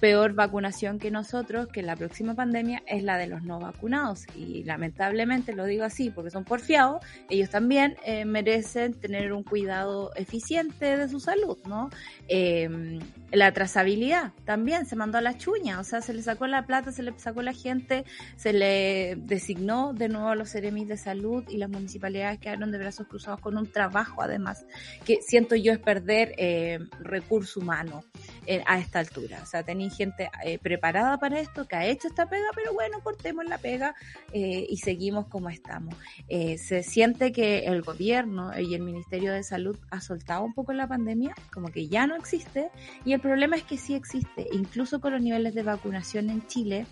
[0.00, 4.26] peor vacunación que nosotros, que la próxima pandemia es la de los no vacunados.
[4.34, 10.12] Y lamentablemente lo digo así porque son porfiados, ellos también eh, merecen tener un cuidado
[10.14, 11.90] eficiente de su salud, ¿no?
[12.28, 13.00] Em,
[13.32, 16.92] la trazabilidad también se mandó a la chuña, o sea, se le sacó la plata,
[16.92, 18.04] se le sacó la gente,
[18.36, 22.78] se le designó de nuevo a los seremis de salud y las municipalidades quedaron de
[22.78, 24.64] brazos cruzados con un trabajo además,
[25.04, 28.04] que siento yo es perder eh, recurso humano
[28.46, 29.40] eh, a esta altura.
[29.42, 32.98] O sea, tenéis gente eh, preparada para esto, que ha hecho esta pega, pero bueno,
[33.04, 33.94] cortemos la pega
[34.32, 35.94] eh, y seguimos como estamos.
[36.28, 40.72] Eh, se siente que el gobierno y el Ministerio de Salud ha soltado un poco
[40.72, 42.70] la pandemia, como que ya no existe,
[43.04, 46.86] y el problema es que sí existe, incluso con los niveles de vacunación en Chile.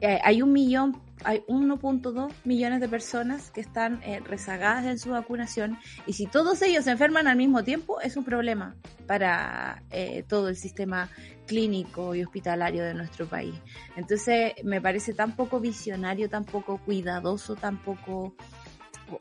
[0.00, 5.76] hay un millón hay 1.2 millones de personas que están rezagadas en su vacunación
[6.06, 8.74] y si todos ellos se enferman al mismo tiempo es un problema
[9.06, 9.82] para
[10.28, 11.10] todo el sistema
[11.50, 13.56] clínico y hospitalario de nuestro país.
[13.96, 18.34] Entonces me parece tan poco visionario, tan poco cuidadoso, tan poco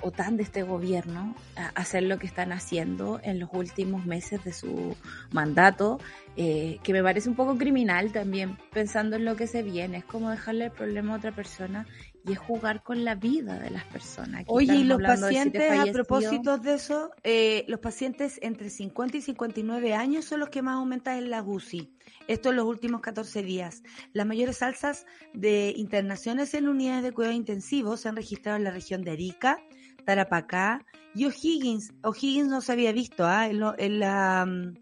[0.02, 1.34] o tan de este gobierno
[1.74, 4.96] hacer lo que están haciendo en los últimos meses de su
[5.32, 6.00] mandato,
[6.36, 9.98] eh, que me parece un poco criminal también, pensando en lo que se viene.
[9.98, 11.88] Es como dejarle el problema a otra persona
[12.26, 14.44] y es jugar con la vida de las personas.
[14.48, 19.94] Oye, y los pacientes, a propósito de eso, eh, los pacientes entre 50 y 59
[19.94, 21.92] años son los que más aumentan en la UCI.
[22.30, 23.82] Esto en los últimos 14 días.
[24.14, 28.70] Las mayores alzas de internaciones en unidades de cuidado intensivo se han registrado en la
[28.70, 29.58] región de Arica,
[30.06, 31.92] Tarapacá y O'Higgins.
[32.04, 33.48] O'Higgins no se había visto ¿ah?
[33.48, 34.46] en, la...
[34.46, 34.78] Mm,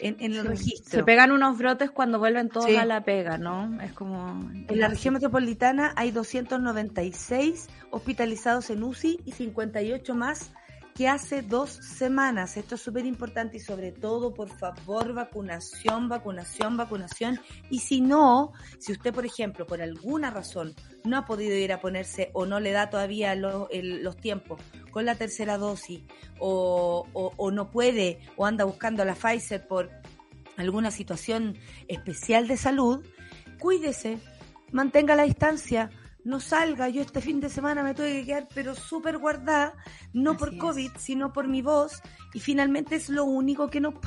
[0.00, 0.98] en, el registro.
[0.98, 3.80] Se pegan unos brotes cuando vuelven todos a la pega, ¿no?
[3.80, 4.50] Es como...
[4.50, 10.52] En la región metropolitana hay 296 hospitalizados en UCI y 58 más
[11.00, 12.58] que hace dos semanas.
[12.58, 17.40] Esto es súper importante y sobre todo, por favor, vacunación, vacunación, vacunación.
[17.70, 21.80] Y si no, si usted, por ejemplo, por alguna razón no ha podido ir a
[21.80, 24.60] ponerse o no le da todavía los tiempos
[24.90, 26.02] con la tercera dosis
[26.38, 29.88] o, o no puede o anda buscando la Pfizer por
[30.58, 31.56] alguna situación
[31.88, 33.02] especial de salud,
[33.58, 34.18] cuídese,
[34.70, 35.88] mantenga la distancia,
[36.24, 36.88] no salga.
[36.88, 39.74] Yo este fin de semana me tuve que quedar, pero súper guardada,
[40.12, 42.02] no por COVID, sino por mi voz.
[42.34, 44.00] Y finalmente es lo único que no.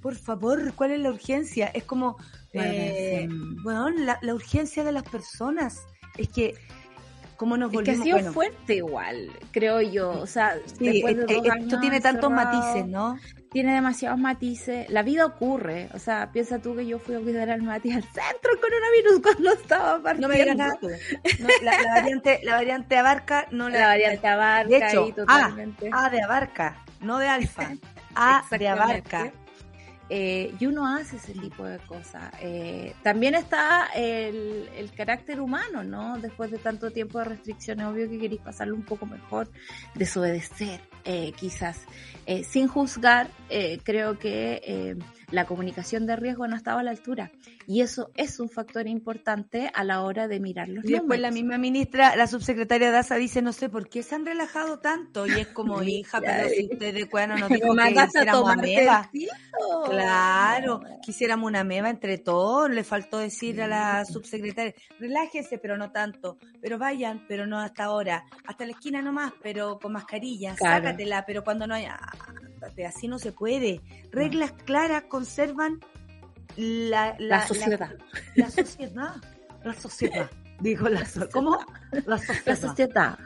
[0.00, 1.66] Por favor, ¿cuál es la urgencia?
[1.68, 2.16] Es como,
[2.52, 3.28] eh,
[3.62, 5.82] bueno, la, la, urgencia de las personas.
[6.16, 6.54] Es que
[7.46, 10.10] nos es que ha sido fuerte igual, creo yo.
[10.10, 13.18] O sea, de eh, esto tiene tantos matices, ¿no?
[13.50, 14.90] Tiene demasiados matices.
[14.90, 15.88] La vida ocurre.
[15.94, 19.20] O sea, piensa tú que yo fui a cuidar al Mati al centro con coronavirus
[19.22, 20.28] cuando estaba partiendo.
[20.28, 20.78] No me digas nada.
[21.62, 24.68] la, variante, la variante abarca, no la, la variante abarca.
[24.68, 25.90] De hecho, totalmente.
[25.92, 27.70] A, de abarca, no de alfa.
[28.20, 29.32] A de abarca
[30.10, 32.32] eh, y uno hace ese tipo de cosas.
[32.40, 36.18] Eh, también está el, el, carácter humano, ¿no?
[36.18, 39.50] Después de tanto tiempo de restricciones, obvio que queréis pasarlo un poco mejor,
[39.94, 41.86] desobedecer, eh, quizás.
[42.30, 44.96] Eh, sin juzgar, eh, creo que eh,
[45.30, 47.32] la comunicación de riesgo no estaba a la altura.
[47.66, 51.30] Y eso es un factor importante a la hora de mirar los Y después la
[51.30, 55.26] misma ministra, la subsecretaria Daza dice, no sé por qué se han relajado tanto.
[55.26, 59.10] Y es como, hija, pero si usted de cuando nos dijo que hiciéramos ameba.
[59.86, 62.70] Claro, quisiéramos una meba entre todos.
[62.70, 66.38] Le faltó decir a la subsecretaria, relájese, pero no tanto.
[66.60, 68.24] Pero vayan, pero no hasta ahora.
[68.46, 70.56] Hasta la esquina nomás, pero con mascarilla.
[71.26, 71.98] Pero cuando no haya...
[72.86, 73.80] Así no se puede.
[74.10, 75.80] Reglas claras conservan
[76.56, 77.94] la, la, sociedad.
[78.34, 79.16] La, sociedad.
[79.64, 80.30] La sociedad.
[80.60, 81.58] Dijo la ¿Cómo?
[82.06, 83.18] La sociedad.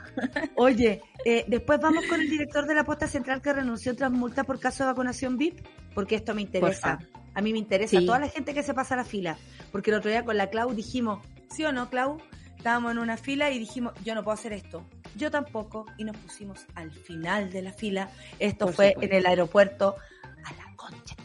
[0.56, 4.44] Oye, eh, después vamos con el director de la posta central que renunció tras multa
[4.44, 6.98] por caso de vacunación VIP, porque esto me interesa.
[7.34, 7.98] A mí me interesa.
[8.00, 9.38] Toda la gente que se pasa a la fila.
[9.70, 12.18] Porque el otro día con la Clau dijimos, ¿sí o no, Clau?
[12.62, 14.84] Estábamos en una fila y dijimos, yo no puedo hacer esto.
[15.16, 15.84] Yo tampoco.
[15.98, 18.08] Y nos pusimos al final de la fila.
[18.38, 19.96] Esto fue en el aeropuerto
[20.44, 21.16] a la concha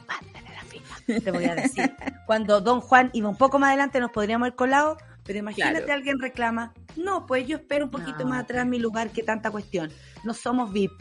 [1.06, 1.94] te voy a decir.
[2.26, 6.20] Cuando Don Juan iba un poco más adelante nos podríamos ir colado, pero imagínate alguien
[6.20, 9.92] reclama, no, pues yo espero un poquito más atrás mi lugar que tanta cuestión.
[10.24, 10.92] No somos VIP.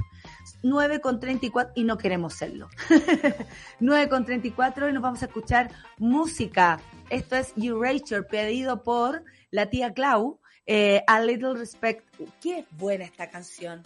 [0.62, 2.68] 9 con 34 y no queremos serlo.
[3.80, 6.78] 9 con 34 y nos vamos a escuchar música.
[7.08, 10.40] Esto es Erasure, pedido por la tía Clau.
[10.66, 12.04] Eh, a Little Respect.
[12.40, 13.84] Qué buena esta canción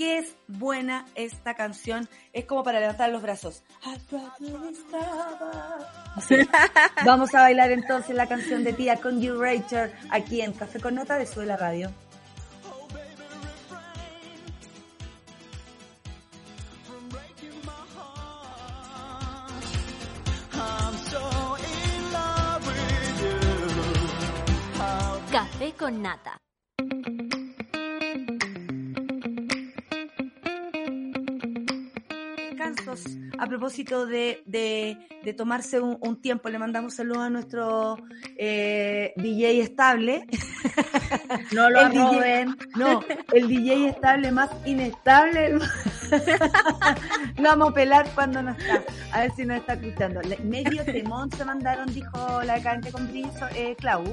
[0.00, 2.08] qué es buena esta canción.
[2.32, 3.62] Es como para levantar los brazos.
[7.04, 10.94] Vamos a bailar entonces la canción de tía con You Rachel aquí en Café con
[10.94, 11.90] Nota de Suela Radio.
[25.40, 26.38] Café con Nata.
[33.38, 37.96] a propósito de, de, tomarse un, tiempo, le mandamos saludos a nuestro
[38.36, 40.26] eh, DJ estable.
[41.52, 42.56] No lo roben.
[42.76, 43.00] no,
[43.32, 45.54] el DJ estable más inestable.
[47.36, 48.82] lo vamos a pelar cuando no está.
[49.12, 50.20] A ver si nos está escuchando.
[50.42, 54.04] Medio temón se mandaron, dijo la decadente con eh, Clau.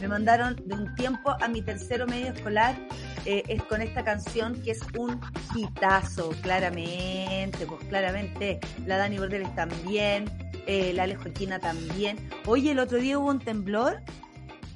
[0.00, 2.74] Me mandaron de un tiempo a mi tercero medio escolar
[3.26, 5.20] eh, es con esta canción que es un
[5.54, 10.24] hitazo, claramente, pues claramente la Dani Bordeles también,
[10.66, 12.30] eh, la Alejoquina también.
[12.46, 14.00] Oye, el otro día hubo un temblor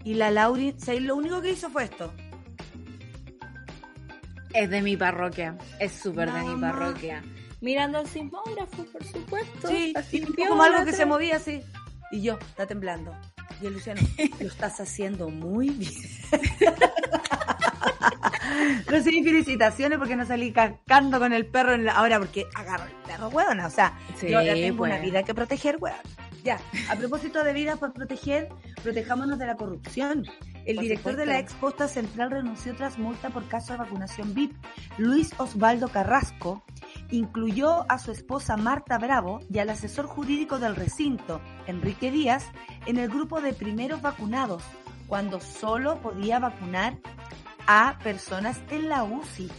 [0.04, 1.02] y la Lauri, ¿sabes?
[1.02, 2.12] Lo único que hizo fue esto.
[4.52, 7.22] Es de mi parroquia, es súper de mi parroquia.
[7.60, 9.68] Mirando al sismógrafo, por supuesto.
[9.68, 9.94] Sí,
[10.46, 11.62] como algo que se movía así.
[12.12, 13.16] Y yo, está temblando.
[13.60, 14.00] Y el Luciano,
[14.40, 15.92] lo estás haciendo muy bien.
[18.86, 21.92] Recibí felicitaciones porque no salí cascando con el perro en la...
[21.92, 23.60] ahora porque agarro el perro, weón.
[23.60, 25.10] O sea, yo ya tengo una pues.
[25.10, 25.96] vida que proteger, weón.
[26.42, 26.58] Ya,
[26.90, 28.48] a propósito de vida por proteger,
[28.82, 30.26] protejámonos de la corrupción.
[30.64, 34.56] El director de la Exposta Central renunció tras multa por caso de vacunación VIP.
[34.96, 36.62] Luis Osvaldo Carrasco
[37.10, 42.46] incluyó a su esposa Marta Bravo y al asesor jurídico del recinto, Enrique Díaz,
[42.86, 44.62] en el grupo de primeros vacunados,
[45.06, 46.96] cuando solo podía vacunar
[47.66, 49.50] a personas en la UCI.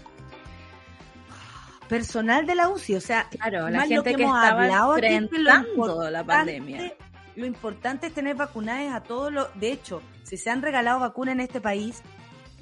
[1.87, 6.95] Personal de la UCI, o sea, claro, la gente que, hemos hablado enfrentando la pandemia.
[7.35, 11.33] Lo importante es tener vacunadas a todos los, de hecho, si se han regalado vacunas
[11.33, 12.01] en este país,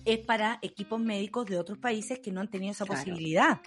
[0.05, 3.61] es para equipos médicos de otros países que no han tenido esa posibilidad.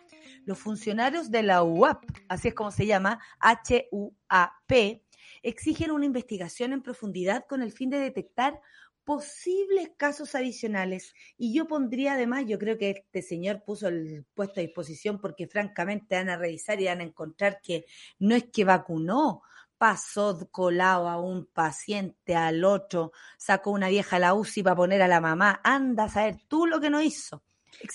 [0.45, 5.03] Los funcionarios de la UAP, así es como se llama, H-U-A-P,
[5.43, 8.61] exigen una investigación en profundidad con el fin de detectar
[9.05, 11.15] posibles casos adicionales.
[11.39, 15.47] Y yo pondría además, yo creo que este señor puso el puesto a disposición porque
[15.47, 17.87] francamente van a revisar y van a encontrar que
[18.19, 19.43] no es que vacunó,
[19.79, 25.03] pasó colado a un paciente, al otro, sacó una vieja a la UCI para poner
[25.03, 25.61] a la mamá.
[25.65, 27.43] Anda a saber tú lo que no hizo.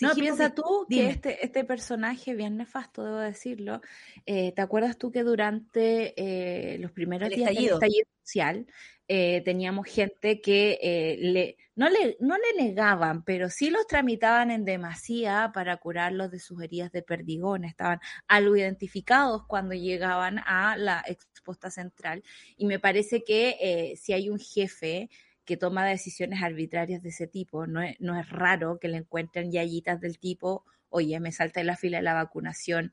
[0.02, 3.82] No, piensa tú que este, este personaje, bien nefasto, debo decirlo,
[4.26, 8.68] eh, ¿te acuerdas tú que durante eh, los primeros días del estallido social
[9.08, 14.64] eh, teníamos gente que le, no, le, no le negaban, pero sí los tramitaban en
[14.64, 17.66] demasía para curarlos de sus heridas de perdigón.
[17.66, 22.24] Estaban algo identificados cuando llegaban a la exposta central.
[22.56, 25.10] Y me parece que si hay un jefe
[25.46, 29.52] que toma decisiones arbitrarias de ese tipo, no es, no es raro que le encuentren
[29.52, 32.92] yayitas del tipo oye, me salta en la fila de la vacunación,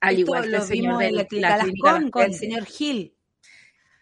[0.00, 1.56] al igual que el señor de la,
[2.24, 3.14] el señor Gil,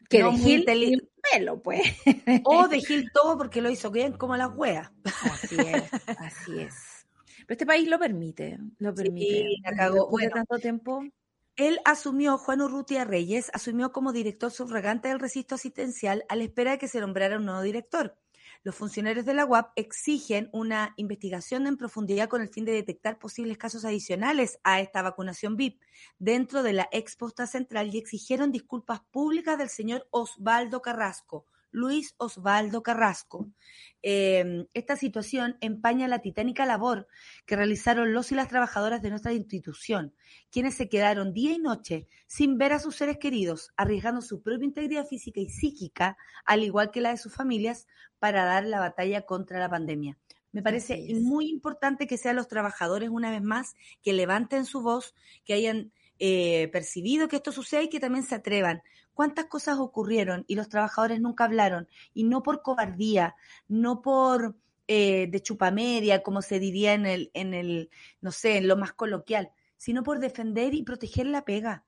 [0.09, 1.83] que de Gil pelo, pues.
[2.45, 4.91] O de Gil todo porque lo hizo bien como las weas.
[5.05, 7.07] Así es, así es.
[7.47, 9.27] Pero este país lo permite, lo permite.
[9.27, 10.09] Sí, cagó.
[10.09, 11.03] Bueno, tanto tiempo.
[11.57, 16.73] Él asumió, Juan Urrutia Reyes, asumió como director subrogante del recinto asistencial a la espera
[16.73, 18.19] de que se nombrara un nuevo director.
[18.63, 23.19] Los funcionarios de la UAP exigen una investigación en profundidad con el fin de detectar
[23.19, 25.81] posibles casos adicionales a esta vacunación VIP
[26.19, 32.83] dentro de la exposta central y exigieron disculpas públicas del señor Osvaldo Carrasco, Luis Osvaldo
[32.83, 33.51] Carrasco.
[34.01, 37.07] Em, esta situación empaña la titánica labor
[37.45, 40.15] que realizaron los y las trabajadoras de nuestra institución,
[40.51, 44.65] quienes se quedaron día y noche sin ver a sus seres queridos, arriesgando su propia
[44.65, 47.87] integridad física y psíquica, al igual que la de sus familias,
[48.19, 50.17] para dar la batalla contra la pandemia.
[50.53, 55.15] Me parece muy importante que sean los trabajadores, una vez más, que levanten su voz,
[55.45, 58.83] que hayan eh, percibido que esto sucede y que también se atrevan
[59.17, 63.35] cuántas cosas ocurrieron y los trabajadores nunca hablaron, y no por cobardía,
[63.67, 68.69] no por eh, de chupamedia, como se diría en el, en el, no sé, en
[68.69, 71.85] lo más coloquial, sino por defender y proteger la pega.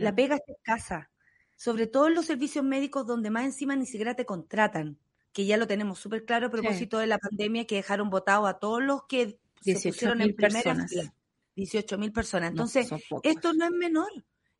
[0.00, 1.10] La pega es escasa,
[1.54, 4.98] sobre todo en los servicios médicos donde más encima ni siquiera te contratan,
[5.32, 8.58] que ya lo tenemos súper claro a propósito de la pandemia que dejaron votado a
[8.58, 11.14] todos los que se pusieron en primera fila.
[11.54, 12.50] 18 mil personas.
[12.50, 12.90] Entonces,
[13.22, 14.10] esto no es menor.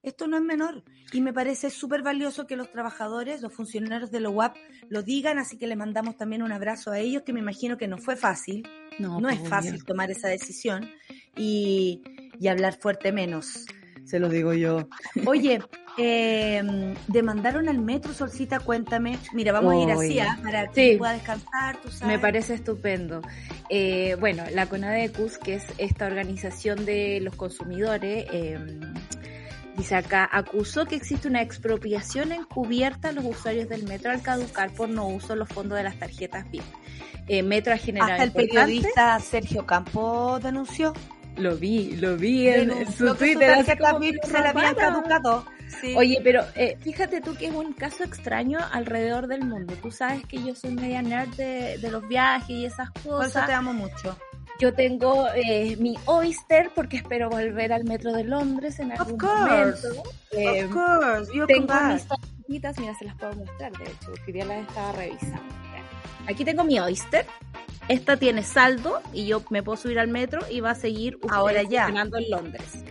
[0.05, 4.21] Esto no es menor y me parece súper valioso que los trabajadores, los funcionarios de
[4.21, 4.55] la UAP
[4.91, 7.89] lo digan, así que le mandamos también un abrazo a ellos, que me imagino que
[7.89, 10.91] no fue fácil, no, no es pues, fácil tomar esa decisión
[11.37, 12.03] y,
[12.39, 13.65] y, hablar fuerte menos,
[14.05, 14.89] se lo digo yo.
[15.27, 15.61] Oye,
[15.97, 19.19] eh, demandaron al metro, Solcita, cuéntame.
[19.33, 20.39] Mira, vamos a ir así, ¿ah?
[20.43, 22.15] para que pueda descansar, tú sabes.
[22.15, 23.23] Me parece estupendo.
[23.71, 28.59] Eh, bueno, la CONADECUS, que es esta organización de los consumidores, eh,
[29.77, 34.71] Dice acá, acusó que existe una expropiación encubierta a los usuarios del metro al caducar
[34.71, 36.63] por no uso de los fondos de las tarjetas VIP.
[37.27, 40.93] Eh, metro ha generado Hasta el periodista Sergio Campo denunció.
[41.37, 43.65] Lo vi, lo vi en, su Twitter.
[43.65, 45.45] se la habían caducado.
[45.97, 49.75] Oye, pero eh, fíjate tú que es un caso extraño alrededor del mundo.
[49.83, 53.05] Tú sabes que yo soy media nerd de, de los viajes y esas cosas.
[53.05, 54.17] Por eso te amo mucho.
[54.61, 59.89] Yo tengo eh, mi Oyster porque espero volver al metro de Londres en algún momento.
[60.31, 64.45] Eh, of course, tengo mis tarjetitas, mira, se las puedo mostrar, de hecho, porque ya
[64.45, 65.55] las estaba revisando.
[66.27, 67.27] Aquí tengo mi Oyster.
[67.89, 71.63] Esta tiene saldo y yo me puedo subir al metro y va a seguir ahora
[71.63, 72.83] ya en Londres.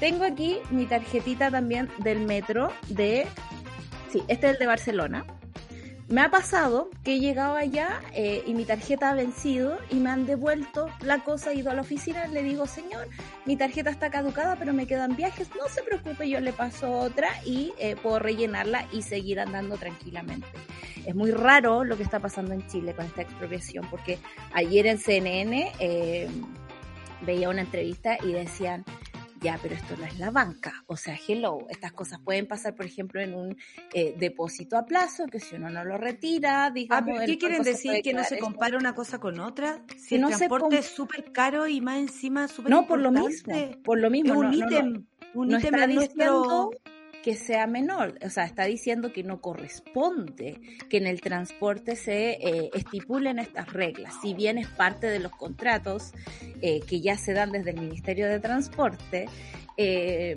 [0.00, 3.28] Tengo aquí mi tarjetita también del metro de
[4.10, 5.26] Sí, este es el de Barcelona.
[6.08, 10.10] Me ha pasado que he llegado allá eh, y mi tarjeta ha vencido y me
[10.10, 13.08] han devuelto la cosa, he ido a la oficina, le digo, señor,
[13.44, 17.30] mi tarjeta está caducada, pero me quedan viajes, no se preocupe, yo le paso otra
[17.44, 20.46] y eh, puedo rellenarla y seguir andando tranquilamente.
[21.04, 24.20] Es muy raro lo que está pasando en Chile con esta expropiación, porque
[24.52, 26.28] ayer en CNN eh,
[27.22, 28.84] veía una entrevista y decían,
[29.46, 30.82] Ya, pero esto no es la banca.
[30.88, 33.56] O sea, hello, estas cosas pueden pasar, por ejemplo, en un
[33.94, 37.20] eh, depósito a plazo, que si uno no lo retira, digamos...
[37.24, 38.02] ¿Qué quieren decir?
[38.02, 39.84] ¿Que no se compara una cosa con otra?
[39.96, 43.54] Si el no transporte es súper caro y más encima súper No, por lo mismo,
[43.84, 44.36] por lo mismo.
[44.36, 46.72] un ítem, un ítem nuestro
[47.26, 52.34] que sea menor, o sea, está diciendo que no corresponde que en el transporte se
[52.34, 56.12] eh, estipulen estas reglas, si bien es parte de los contratos
[56.62, 59.26] eh, que ya se dan desde el Ministerio de Transporte.
[59.76, 60.36] Eh,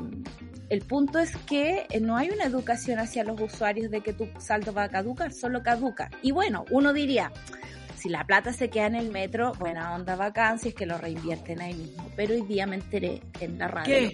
[0.70, 4.74] el punto es que no hay una educación hacia los usuarios de que tu saldo
[4.74, 6.10] va a caducar, solo caduca.
[6.24, 7.32] Y bueno, uno diría,
[8.00, 11.74] si la plata se queda en el metro, buena onda vacancias que lo reinvierten ahí
[11.74, 12.10] mismo.
[12.16, 14.12] Pero hoy día me enteré en la radio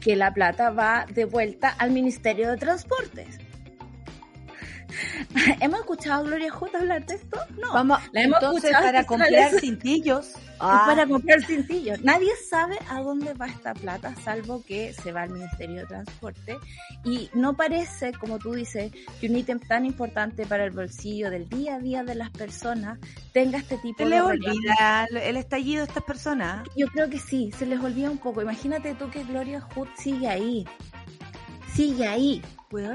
[0.00, 3.38] que la plata va de vuelta al Ministerio de Transportes.
[5.60, 7.38] ¿Hemos escuchado a Gloria J hablar de esto?
[7.60, 7.72] No.
[7.72, 10.32] Vamos, la hemos escuchado para comprar cintillos.
[10.58, 11.06] Para ah.
[11.06, 12.00] comprar cintillos.
[12.02, 16.56] Nadie sabe a dónde va esta plata, salvo que se va al Ministerio de Transporte.
[17.04, 18.90] Y no parece, como tú dices,
[19.20, 22.98] que un ítem tan importante para el bolsillo del día a día de las personas
[23.34, 24.10] tenga este tipo ¿Se de...
[24.10, 26.66] les olvida el estallido de estas personas?
[26.74, 28.40] Yo creo que sí, se les olvida un poco.
[28.40, 30.66] Imagínate tú que Gloria Hood sigue ahí.
[31.76, 32.42] Sigue ahí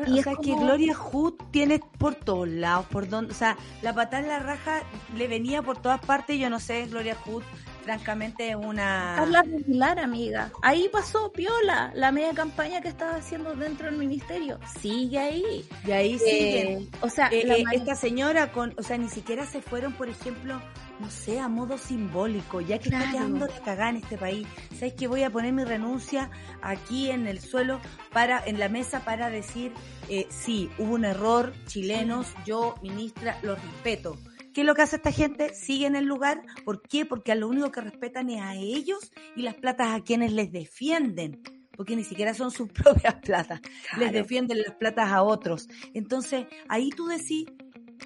[0.07, 3.93] y o sea, que Gloria Hood tiene por todos lados, por donde, o sea, la
[3.93, 4.83] patada en la raja
[5.15, 7.41] le venía por todas partes, yo no sé, Gloria Hood,
[7.83, 9.15] francamente una...
[9.17, 10.51] Carla regular, amiga.
[10.61, 14.59] Ahí pasó Piola, la media campaña que estaba haciendo dentro del ministerio.
[14.81, 15.65] Sigue ahí.
[15.85, 16.19] Y ahí.
[16.27, 20.09] Eh, o sea, eh, eh, esta señora con, o sea, ni siquiera se fueron, por
[20.09, 20.61] ejemplo,
[21.01, 24.47] no sé, a modo simbólico, ya que está quedando la cagada en este país.
[24.75, 26.29] ¿Sabes que voy a poner mi renuncia
[26.61, 27.81] aquí en el suelo,
[28.13, 29.73] para en la mesa, para decir,
[30.09, 34.17] eh, sí, hubo un error, chilenos, yo, ministra, lo respeto.
[34.53, 35.55] ¿Qué es lo que hace esta gente?
[35.55, 36.43] Sigue en el lugar.
[36.65, 37.05] ¿Por qué?
[37.05, 40.51] Porque a lo único que respetan es a ellos y las platas a quienes les
[40.51, 41.41] defienden.
[41.75, 43.59] Porque ni siquiera son sus propias platas.
[43.97, 45.67] Les defienden las platas a otros.
[45.95, 47.45] Entonces, ahí tú decís,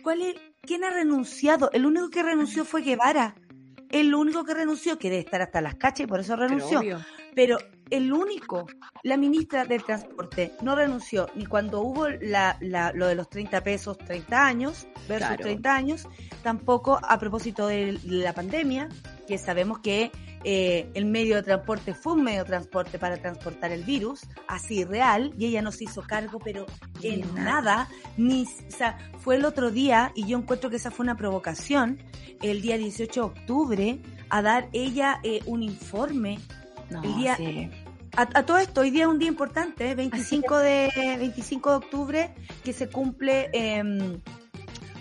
[0.01, 0.35] ¿cuál es,
[0.65, 1.69] ¿quién ha renunciado?
[1.71, 3.35] El único que renunció fue Guevara.
[3.89, 6.81] El único que renunció, que debe estar hasta las cachas y por eso renunció.
[7.35, 7.57] Pero,
[7.89, 8.65] el único,
[9.03, 12.57] la ministra del Transporte, no renunció ni cuando hubo la,
[12.93, 16.07] lo de los 30 pesos, 30 años, versus 30 años,
[16.43, 18.89] tampoco a propósito de la pandemia,
[19.27, 20.11] que sabemos que
[20.47, 24.83] eh, el medio de transporte fue un medio de transporte para transportar el virus, así
[24.83, 26.67] real, y ella no se hizo cargo, pero
[27.01, 31.03] en nada, ni, o sea, fue el otro día, y yo encuentro que esa fue
[31.03, 31.97] una provocación,
[32.43, 36.37] el día 18 de octubre, a dar ella eh, un informe.
[36.91, 37.37] No, el día,
[38.15, 42.71] a, todo esto, hoy día es un día importante, 25 de, 25 de octubre, que
[42.71, 44.21] se cumple, em,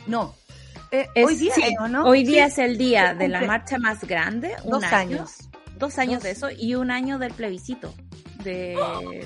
[0.06, 0.34] no,
[1.00, 1.54] eh, hoy día,
[1.88, 2.04] ¿no?
[2.04, 4.54] Hoy día es el día de la marcha más grande.
[4.64, 5.48] Dos años.
[5.78, 7.92] Dos años de eso y un año del plebiscito,
[8.44, 8.76] de,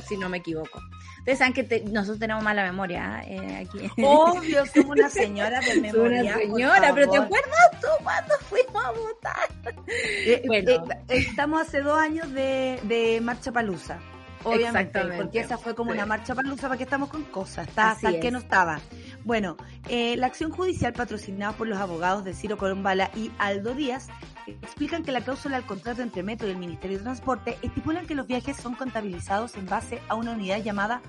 [0.08, 0.80] si no me equivoco.
[1.18, 3.90] Ustedes saben que nosotros tenemos mala memoria eh, aquí.
[4.02, 6.20] Obvio, somos una señora de memoria.
[6.20, 9.48] Una señora, pero ¿te acuerdas tú cuando fuimos a votar?
[9.88, 10.86] Eh, bueno.
[11.08, 13.98] estamos hace dos años de, de Marcha Palusa.
[14.44, 18.20] Obviamente, porque esa fue como una marcha palusa para que estamos con cosas, está hasta
[18.20, 18.80] que no estaba.
[19.24, 19.56] Bueno,
[19.88, 24.08] eh, la acción judicial patrocinada por los abogados de Ciro Colombala y Aldo Díaz
[24.46, 28.14] explican que la cláusula del contrato entre Metro y el Ministerio de Transporte estipulan que
[28.14, 31.02] los viajes son contabilizados en base a una unidad llamada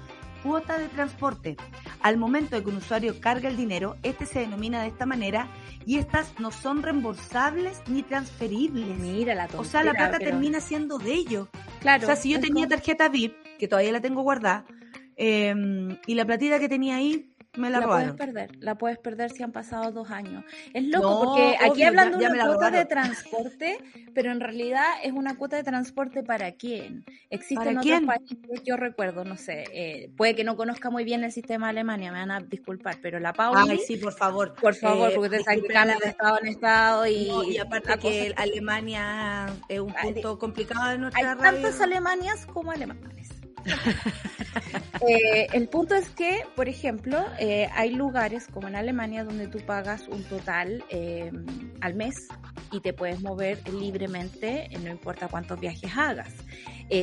[0.43, 1.57] cuota de transporte.
[2.01, 5.47] Al momento de que un usuario carga el dinero, este se denomina de esta manera
[5.85, 8.97] y estas no son reembolsables ni transferibles.
[8.97, 11.47] Mira la O sea, la plata termina siendo de ellos.
[11.81, 12.03] Claro.
[12.03, 14.65] O sea, si yo tenía tarjeta VIP, que todavía la tengo guardada,
[15.17, 15.53] eh,
[16.07, 17.29] y la platita que tenía ahí
[17.59, 20.43] me la, puedes perder, la puedes perder si han pasado dos años.
[20.73, 23.77] Es loco porque aquí hablando de una cuota de transporte,
[24.13, 27.05] pero en realidad es una cuota de transporte para quién.
[27.29, 31.31] Existen otros países, yo recuerdo, no sé, eh, puede que no conozca muy bien el
[31.31, 33.71] sistema de Alemania, me van a disculpar, pero la Pauli...
[33.71, 34.55] Ay, sí, por favor.
[34.55, 37.29] Por favor, eh, porque te saben de estado en estado y...
[37.47, 43.29] y aparte que Alemania es un punto complicado de nuestra Hay tantas Alemanias como alemanes.
[45.07, 49.59] Eh, el punto es que, por ejemplo, eh, hay lugares como en Alemania donde tú
[49.59, 51.31] pagas un total eh,
[51.79, 52.27] al mes
[52.71, 56.33] y te puedes mover libremente, no importa cuántos viajes hagas.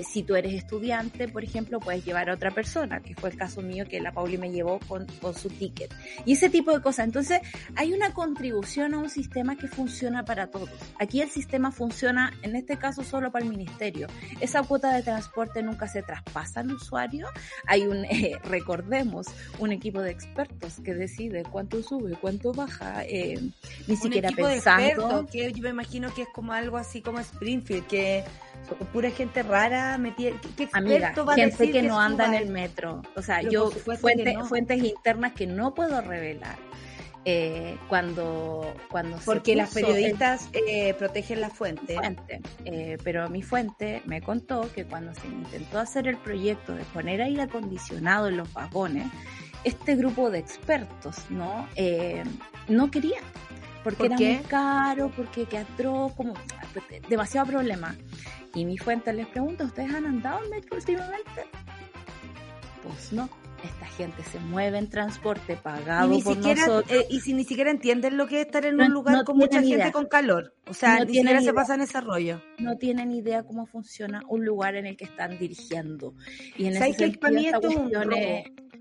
[0.04, 3.62] Si tú eres estudiante, por ejemplo, puedes llevar a otra persona, que fue el caso
[3.62, 5.92] mío que la Pauli me llevó con, con su ticket.
[6.24, 7.06] Y ese tipo de cosas.
[7.06, 7.40] Entonces,
[7.76, 10.70] hay una contribución a un sistema que funciona para todos.
[10.98, 14.08] Aquí el sistema funciona, en este caso, solo para el ministerio.
[14.40, 17.28] Esa cuota de transporte nunca se traspasa al usuario.
[17.66, 19.26] Hay un, eh, recordemos,
[19.58, 23.40] un equipo de expertos que decide cuánto sube, cuánto baja, eh,
[23.86, 25.26] ni siquiera pensando.
[25.30, 28.24] que yo me imagino que es como algo así como Springfield, que
[28.74, 30.32] pura gente rara metida.
[30.56, 33.02] ¿Qué, Amiga, gente que no anda en el metro.
[33.14, 36.56] O sea, yo fuentes internas que no puedo revelar.
[37.28, 41.96] Eh, cuando, cuando Porque las periodistas eh, protegen la fuente.
[42.64, 47.20] Eh, pero mi fuente me contó que cuando se intentó hacer el proyecto de poner
[47.20, 49.08] aire acondicionado en los vagones,
[49.64, 51.66] este grupo de expertos no,
[52.68, 53.18] no quería.
[53.82, 55.64] Porque era muy caro, porque que
[56.16, 56.34] como
[57.08, 57.96] demasiado problema.
[58.56, 61.44] Y mi fuente les pregunta, ¿ustedes han andado en metro últimamente?
[62.82, 63.28] Pues no
[63.62, 66.84] esta gente se mueve en transporte pagado y por nosotros.
[66.90, 69.62] Eh, y si ni siquiera entienden lo que es estar en un lugar con mucha
[69.62, 70.54] gente con calor.
[70.68, 72.40] O sea, ni siquiera se pasa en ese rollo.
[72.58, 76.14] No tienen idea cómo funciona un lugar en el que están dirigiendo.
[76.56, 78.16] Y en ¿Sabes que para mí esto es un robo?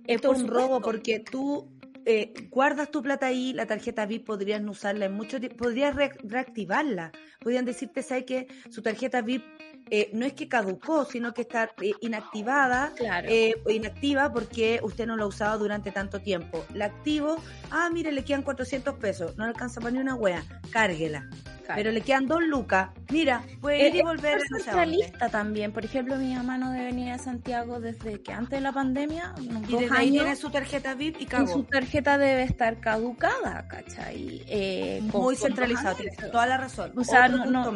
[0.07, 1.67] es un robo porque tú
[2.05, 5.95] eh, guardas tu plata ahí, la tarjeta VIP podrías no usarla en mucho tiempo, podrías
[5.95, 7.11] reactivarla.
[7.39, 9.43] Podrían decirte, ¿sabes que su tarjeta VIP
[9.89, 12.93] eh, no es que caducó, sino que está eh, inactivada
[13.27, 16.65] eh, o inactiva porque usted no lo ha usado durante tanto tiempo.
[16.73, 17.37] La activo,
[17.71, 21.29] ah, mire, le quedan 400 pesos, no alcanza para ni una wea, cárguela.
[21.73, 22.89] Pero le quedan dos lucas.
[23.09, 25.71] Mira, puede ir y volver a centralista también.
[25.71, 29.33] Por ejemplo, mi mamá no debe venir a Santiago desde que antes de la pandemia.
[29.67, 31.47] Y desde ahí tiene su tarjeta VIP y cagó.
[31.51, 34.43] su tarjeta debe estar caducada, ¿cachai?
[34.47, 36.91] Eh, Muy centralizado, tienes toda la razón.
[36.95, 37.71] O sea, no, no,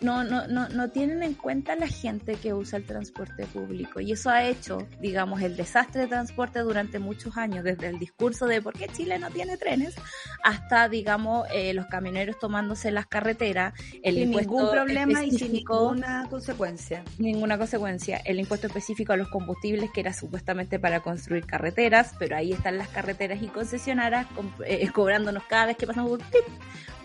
[0.00, 4.00] no, no, no, no tienen en cuenta la gente que usa el transporte público.
[4.00, 8.46] Y eso ha hecho, digamos, el desastre de transporte durante muchos años, desde el discurso
[8.46, 9.94] de por qué Chile no tiene trenes,
[10.42, 13.33] hasta, digamos, eh, los camioneros tomándose las carreteras
[14.02, 17.02] el sin ningún problema y sin ninguna consecuencia.
[17.18, 18.18] Ninguna consecuencia.
[18.24, 22.78] El impuesto específico a los combustibles que era supuestamente para construir carreteras, pero ahí están
[22.78, 24.26] las carreteras y concesionarias
[24.66, 26.20] eh, cobrándonos cada vez que pasamos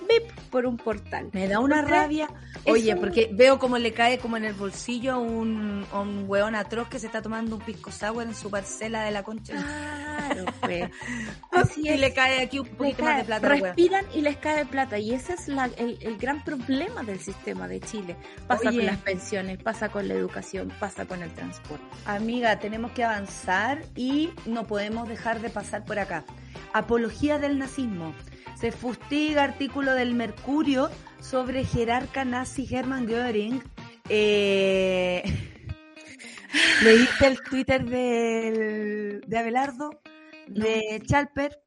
[0.10, 1.30] por por un portal.
[1.32, 2.28] Me da una rabia.
[2.66, 6.99] Oye, porque veo como le cae como en el bolsillo un, un hueón atroz que
[6.99, 9.53] se está tomando un pisco sour en su parcela de la concha.
[9.53, 10.89] Claro, pues.
[11.51, 13.47] Así y le cae aquí un poquito más de plata.
[13.47, 14.97] Respiran y les cae plata.
[14.97, 18.16] Y ese es la, el, gran problema del sistema de Chile.
[18.47, 21.86] Pasa con las pensiones, pasa con la educación, pasa con el transporte.
[22.05, 26.26] Amiga, tenemos que avanzar y no podemos dejar de pasar por acá.
[26.74, 28.14] Apología del nazismo
[28.60, 30.89] se fustiga artículo del Mercurio
[31.22, 33.64] sobre jerarca nazi Hermann Göring.
[34.10, 35.24] Eh,
[36.84, 40.01] ¿Leíste el Twitter de Abelardo?
[40.47, 41.57] De Chalper.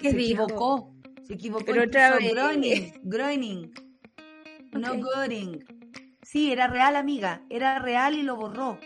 [0.00, 0.92] se equivocó.
[1.26, 1.64] Se equivocó.
[1.64, 2.32] Pero otra vez.
[2.32, 2.92] Groening.
[3.04, 3.72] Groening.
[4.72, 5.64] No Göring.
[6.22, 7.42] Sí, era real, amiga.
[7.48, 8.78] Era real y lo borró.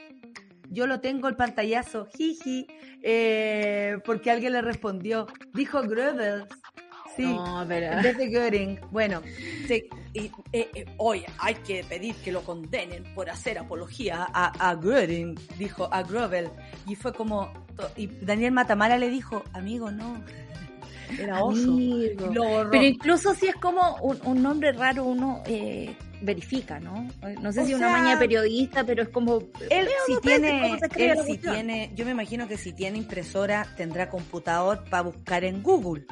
[0.70, 2.66] Yo lo tengo el pantallazo, jiji,
[3.02, 5.26] eh, porque alguien le respondió.
[5.54, 6.46] Dijo Goebbels.
[7.18, 8.00] Sí, no, pero...
[8.00, 8.80] desde Göring.
[8.90, 9.22] Bueno,
[9.66, 14.70] sí, y, eh, eh, hoy hay que pedir que lo condenen por hacer apología a,
[14.70, 16.48] a Göring, dijo a Grovel.
[16.86, 17.52] Y fue como,
[17.96, 20.22] y Daniel Matamara le dijo, amigo, no.
[21.18, 21.76] Era oso.
[22.70, 27.08] Pero incluso si es como un, nombre raro, uno eh, verifica, ¿no?
[27.40, 29.38] No sé si una maña periodista, pero es como...
[29.70, 34.84] Él si tiene, él si tiene, yo me imagino que si tiene impresora tendrá computador
[34.90, 36.04] para buscar en Google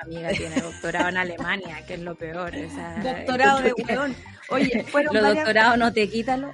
[0.00, 2.52] amiga tiene doctorado en Alemania, que es lo peor.
[3.02, 4.14] doctorado de weón.
[4.50, 6.52] Oye, fueron ¿Los doctorados no te quítalo?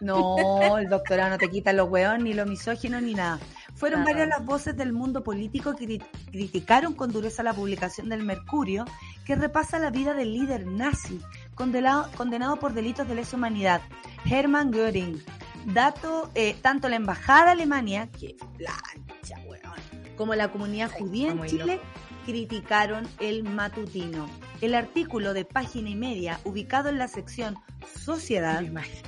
[0.00, 3.38] No, el doctorado no te quita los weón, ni lo misógino, ni nada.
[3.74, 6.00] Fueron varias las voces del mundo político que
[6.30, 8.84] criticaron con dureza la publicación del Mercurio,
[9.24, 11.20] que repasa la vida del líder nazi,
[11.54, 13.80] condenado, condenado por delitos de lesa humanidad,
[14.24, 15.22] Hermann Göring.
[15.66, 21.46] Dato, eh, tanto la embajada de Alemania, que plancha, weón, como la comunidad judía en
[21.46, 21.80] Chile,
[22.24, 24.28] criticaron el matutino.
[24.60, 27.56] El artículo de página y media, ubicado en la sección
[27.98, 28.62] Sociedad,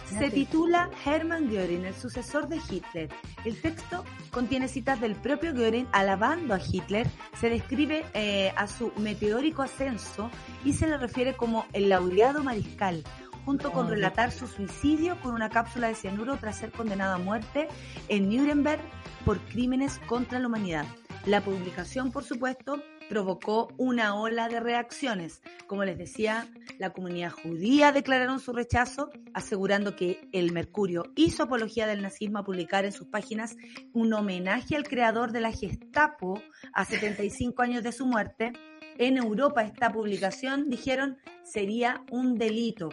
[0.06, 3.08] se titula Hermann Göring, el sucesor de Hitler.
[3.44, 7.06] El texto contiene citas del propio Göring alabando a Hitler,
[7.40, 10.30] se describe eh, a su meteórico ascenso
[10.64, 13.04] y se le refiere como el laureado mariscal,
[13.44, 17.68] junto con relatar su suicidio con una cápsula de cianuro tras ser condenado a muerte
[18.08, 18.82] en Nuremberg
[19.24, 20.86] por crímenes contra la humanidad.
[21.26, 25.42] La publicación, por supuesto, provocó una ola de reacciones.
[25.66, 26.48] Como les decía,
[26.78, 32.44] la comunidad judía declararon su rechazo, asegurando que el Mercurio hizo apología del nazismo a
[32.44, 33.56] publicar en sus páginas
[33.92, 36.42] un homenaje al creador de la Gestapo
[36.72, 38.52] a 75 años de su muerte.
[38.98, 42.90] En Europa esta publicación, dijeron, sería un delito.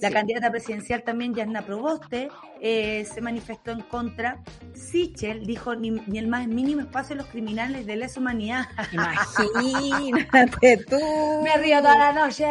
[0.00, 2.28] La candidata presidencial también, Yasna Proboste,
[2.60, 4.42] eh, se manifestó en contra.
[4.74, 8.66] Sichel dijo ni, el más mínimo espacio en los criminales de lesa humanidad.
[8.92, 10.98] Imagínate tú.
[11.44, 12.46] Me río toda la noche.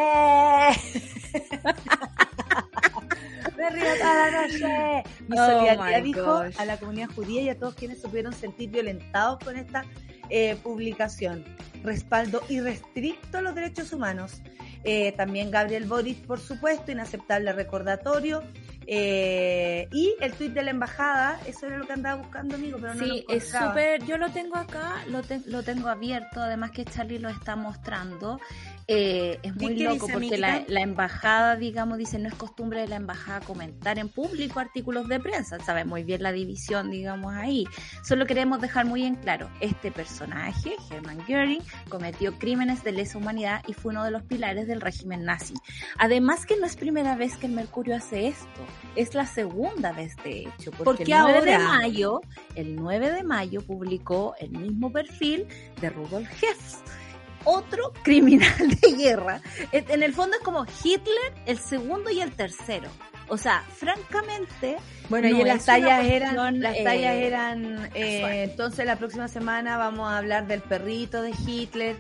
[3.58, 5.04] Me río toda la noche.
[5.28, 8.70] Mi oh solidaridad dijo a la comunidad judía y a todos quienes se pudieron sentir
[8.70, 9.86] violentados con esta
[10.30, 11.44] eh, publicación.
[11.84, 14.42] Respaldo irrestricto a los derechos humanos.
[14.88, 18.44] Eh, también Gabriel Boris, por supuesto, inaceptable recordatorio.
[18.88, 22.94] Eh, y el tweet de la embajada, eso era lo que andaba buscando, amigo, pero
[22.94, 27.18] no Sí, es súper, yo lo tengo acá, lo, lo tengo abierto, además que Charlie
[27.18, 28.40] lo está mostrando.
[28.88, 33.42] Eh, es muy loco porque la, embajada, digamos, dice, no es costumbre de la embajada
[33.42, 37.66] comentar en público artículos de prensa, sabe muy bien la división, digamos, ahí.
[38.04, 43.64] Solo queremos dejar muy en claro, este personaje, Hermann Göring, cometió crímenes de lesa humanidad
[43.68, 45.56] y fue uno de los pilares del régimen nazi.
[45.98, 48.66] Además que no es primera vez que el Mercurio hace esto,
[48.96, 52.22] es la segunda vez de hecho, porque el 9 de mayo,
[52.54, 55.48] el 9 de mayo publicó el mismo perfil
[55.82, 56.84] de Rudolf Hess
[57.46, 59.42] otro criminal de guerra.
[59.72, 62.90] En el fondo es como Hitler, el segundo y el tercero.
[63.28, 64.78] O sea, francamente.
[65.10, 70.10] Bueno, y las tallas eran, las tallas eh, eran, eh, entonces la próxima semana vamos
[70.10, 71.96] a hablar del perrito de Hitler.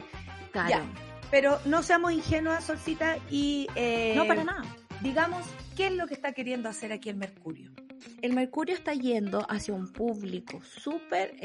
[0.52, 0.86] Claro.
[1.32, 4.64] Pero no seamos ingenuas, Solcita, y eh, no para nada.
[5.02, 7.72] Digamos, ¿qué es lo que está queriendo hacer aquí el Mercurio?
[8.22, 11.36] El Mercurio está yendo hacia un público súper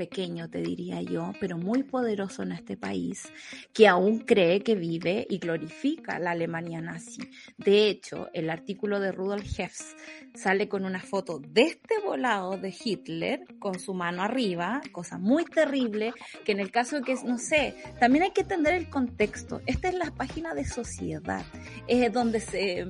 [0.00, 3.30] pequeño, te diría yo, pero muy poderoso en este país,
[3.74, 7.20] que aún cree que vive y glorifica la Alemania nazi.
[7.58, 9.94] De hecho, el artículo de Rudolf Hess
[10.34, 15.44] sale con una foto de este volado de Hitler con su mano arriba, cosa muy
[15.44, 16.14] terrible,
[16.46, 19.60] que en el caso de que, no sé, también hay que entender el contexto.
[19.66, 21.44] Esta es la página de sociedad,
[21.86, 22.86] es donde se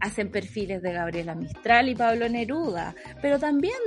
[0.00, 3.78] hacen perfiles de Gabriela Mistral y Pablo Neruda, pero también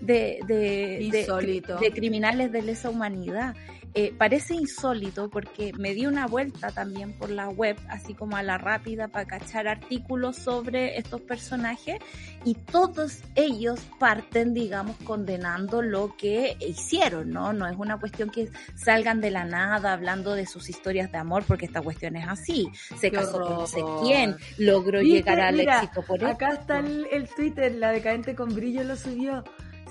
[0.00, 1.26] de, de, de,
[1.80, 3.54] de criminales de lesa humanidad.
[3.98, 8.42] Eh, parece insólito porque me di una vuelta también por la web, así como a
[8.42, 11.96] la rápida, para cachar artículos sobre estos personajes
[12.44, 17.54] y todos ellos parten, digamos, condenando lo que hicieron, ¿no?
[17.54, 21.44] No es una cuestión que salgan de la nada hablando de sus historias de amor,
[21.48, 22.68] porque esta cuestión es así.
[23.00, 26.22] Se casó con no sé quién, logró llegar al éxito por.
[26.22, 29.42] Acá está el, el Twitter, la decadente con brillo lo subió.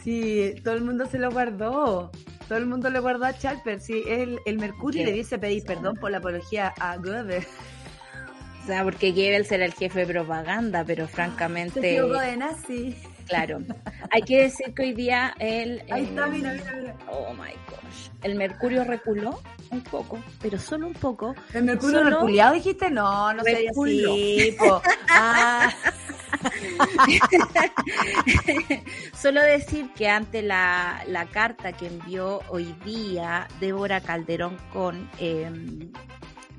[0.04, 2.12] Sí, todo el mundo se lo guardó.
[2.48, 3.82] Todo el mundo le guardó a Chalper.
[3.82, 7.48] Sí, el, el Mercurio le dice pedir perdón por la apología a Goebbels.
[8.64, 11.82] O sea, porque Goebbels era el jefe de propaganda, pero francamente...
[11.82, 12.96] Se de nazi.
[13.28, 13.60] Claro.
[14.12, 15.84] Hay que decir que hoy día el...
[15.92, 16.96] Ahí está, mira, mira, mira.
[17.08, 18.10] Oh, my gosh.
[18.24, 19.40] El Mercurio reculó
[19.70, 21.36] un poco, pero solo un poco.
[21.54, 22.90] ¿El Mercurio reculeado dijiste?
[22.90, 24.56] No, no sería así.
[25.10, 25.72] Ah.
[29.14, 35.92] Solo decir que ante la, la, carta que envió hoy día Débora Calderón con em,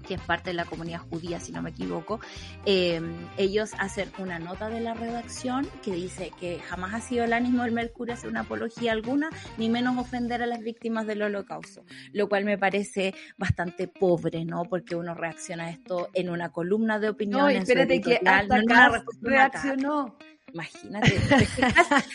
[0.07, 2.21] que es parte de la comunidad judía, si no me equivoco,
[2.65, 7.33] em, ellos hacen una nota de la redacción que dice que jamás ha sido el
[7.33, 11.85] ánimo del Mercurio hacer una apología alguna, ni menos ofender a las víctimas del holocausto,
[12.13, 14.65] lo cual me parece bastante pobre, ¿no?
[14.65, 17.41] Porque uno reacciona a esto en una columna de opinión.
[17.41, 20.17] No, espérate que hasta no reaccionó.
[20.53, 21.19] Imagínate.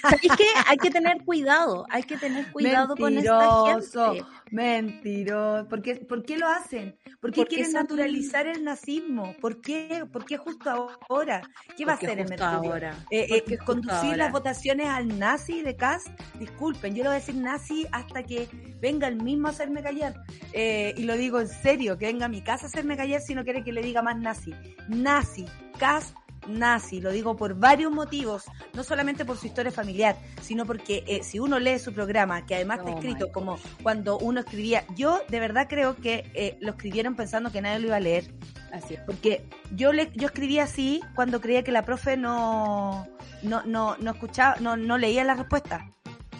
[0.02, 0.46] ¿Sabes qué?
[0.68, 4.26] Hay que tener cuidado, hay que tener cuidado con esta gente.
[4.52, 5.68] Mentiroso.
[5.68, 6.98] ¿Por qué, ¿Por qué lo hacen?
[7.20, 9.36] ¿Por qué quieren naturalizar el nazismo?
[9.40, 10.06] ¿Por qué?
[10.12, 11.42] ¿Por qué justo ahora?
[11.78, 12.72] ¿Qué va a hacer el Mercurio?
[12.72, 13.06] Ahora?
[13.12, 16.06] Eh, eh, ¿Conducir las votaciones al nazi de Kass?
[16.40, 18.48] Disculpen, yo lo voy a decir nazi hasta que
[18.82, 20.16] venga el mismo a hacerme callar.
[20.54, 23.36] Eh, y lo digo en serio, que venga a mi casa a hacerme callar si
[23.36, 24.54] no quiere que le diga más nazi.
[24.88, 25.46] Nazi,
[25.78, 26.14] Kass
[26.48, 31.24] nazi, lo digo por varios motivos, no solamente por su historia familiar, sino porque eh,
[31.24, 35.20] si uno lee su programa, que además está oh escrito como cuando uno escribía, yo
[35.30, 38.34] de verdad creo que eh, lo escribieron pensando que nadie lo iba a leer,
[38.72, 43.08] así porque yo le, yo escribía así cuando creía que la profe no,
[43.44, 45.92] no, no, no escuchaba, no, no leía la respuesta.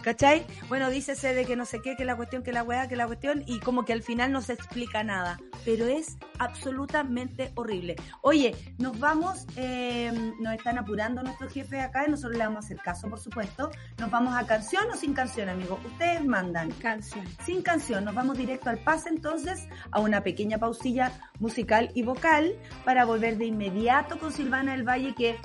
[0.02, 0.44] ¿Cachai?
[0.68, 3.06] Bueno, dícese de que no sé qué, que la cuestión, que la weá, que la
[3.06, 5.38] cuestión, y como que al final no se explica nada.
[5.64, 7.96] Pero es absolutamente horrible.
[8.20, 12.66] Oye, nos vamos, eh, nos están apurando nuestros jefes acá y nosotros le vamos a
[12.66, 13.70] hacer caso, por supuesto.
[13.98, 15.78] Nos vamos a canción o sin canción, amigos.
[15.84, 16.70] Ustedes mandan.
[16.72, 17.24] Canción.
[17.44, 18.04] Sin canción.
[18.04, 23.38] Nos vamos directo al pase entonces, a una pequeña pausilla musical y vocal para volver
[23.38, 25.36] de inmediato con Silvana del Valle que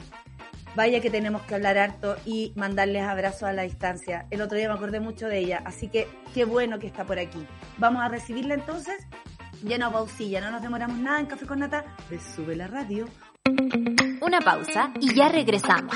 [0.77, 4.27] Vaya que tenemos que hablar harto y mandarles abrazos a la distancia.
[4.29, 7.17] El otro día me acordé mucho de ella, así que qué bueno que está por
[7.17, 7.47] aquí.
[7.79, 8.95] Vamos a recibirla entonces.
[9.63, 11.83] Ya no pausilla, no nos demoramos nada en Café con Nata.
[12.11, 13.07] Le sube la radio.
[14.21, 15.95] Una pausa y ya regresamos.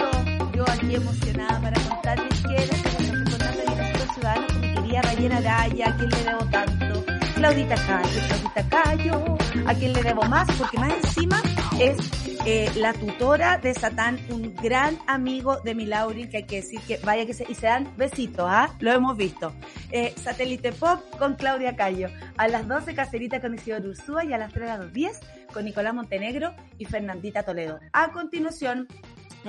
[0.81, 5.89] aquí emocionada para contarles que la Secretaría de Bienestar Ciudadano con mi querida Rayena Araya,
[5.89, 7.05] a quien le debo tanto,
[7.35, 11.41] Claudita Cayo, Claudita Cayo, a quien le debo más, porque más encima
[11.79, 11.97] es
[12.45, 16.79] eh, la tutora de Satán, un gran amigo de mi Laurin, que hay que decir
[16.81, 18.73] que vaya que se, y se dan besitos, ¿ah?
[18.79, 19.53] Lo hemos visto.
[19.91, 24.37] Eh, Satélite Pop con Claudia Cayo, a las 12 Cacerita con Isidoro Ursúa y a
[24.37, 25.19] las 3 a las 10
[25.53, 27.79] con Nicolás Montenegro y Fernandita Toledo.
[27.93, 28.87] A continuación,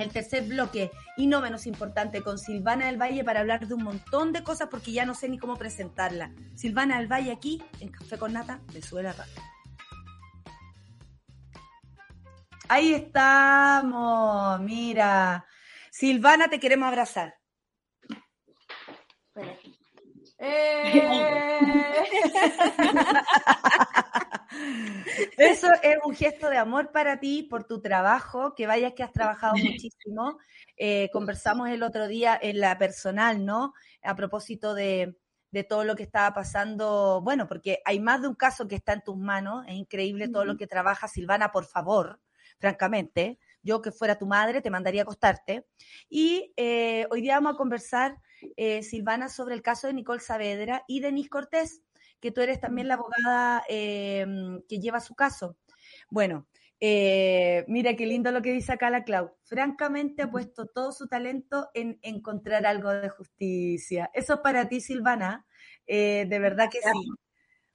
[0.01, 3.83] el tercer bloque, y no menos importante, con Silvana del Valle para hablar de un
[3.83, 6.31] montón de cosas porque ya no sé ni cómo presentarla.
[6.55, 9.15] Silvana del Valle aquí, en Café con Nata, de Suela.
[12.69, 15.45] Ahí estamos, mira.
[15.91, 17.35] Silvana, te queremos abrazar.
[20.39, 20.83] Eh.
[25.37, 29.11] Eso es un gesto de amor para ti, por tu trabajo, que vayas que has
[29.11, 30.37] trabajado muchísimo.
[30.77, 33.73] Eh, conversamos el otro día en la personal, ¿no?
[34.01, 35.17] A propósito de,
[35.51, 38.93] de, todo lo que estaba pasando, bueno, porque hay más de un caso que está
[38.93, 42.19] en tus manos, es increíble todo lo que trabaja Silvana, por favor,
[42.59, 43.39] francamente.
[43.61, 45.65] Yo que fuera tu madre te mandaría a acostarte.
[46.09, 48.17] Y eh, hoy día vamos a conversar,
[48.57, 51.81] eh, Silvana, sobre el caso de Nicole Saavedra y Denise Cortés
[52.23, 55.57] que tú eres también la abogada em, que lleva su caso.
[56.09, 56.47] Bueno,
[56.79, 59.35] eh, mira qué lindo lo que dice acá la Clau.
[59.43, 64.09] Francamente ha puesto todo su talento en encontrar algo de justicia.
[64.13, 65.45] Eso es para ti, Silvana.
[65.85, 67.09] Eh, de verdad que sí.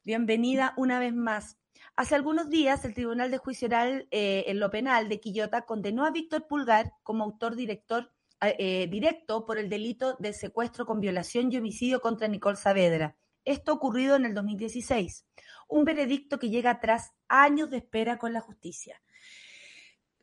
[0.02, 1.58] Bienvenida una vez más.
[1.94, 6.06] Hace algunos días, el Tribunal de Juicio Oral eh, en lo Penal de Quillota condenó
[6.06, 11.58] a Víctor Pulgar como autor director directo por el delito de secuestro con violación y
[11.58, 13.16] homicidio contra Nicole Saavedra.
[13.48, 15.24] Esto ocurrido en el 2016.
[15.68, 19.00] Un veredicto que llega tras años de espera con la justicia.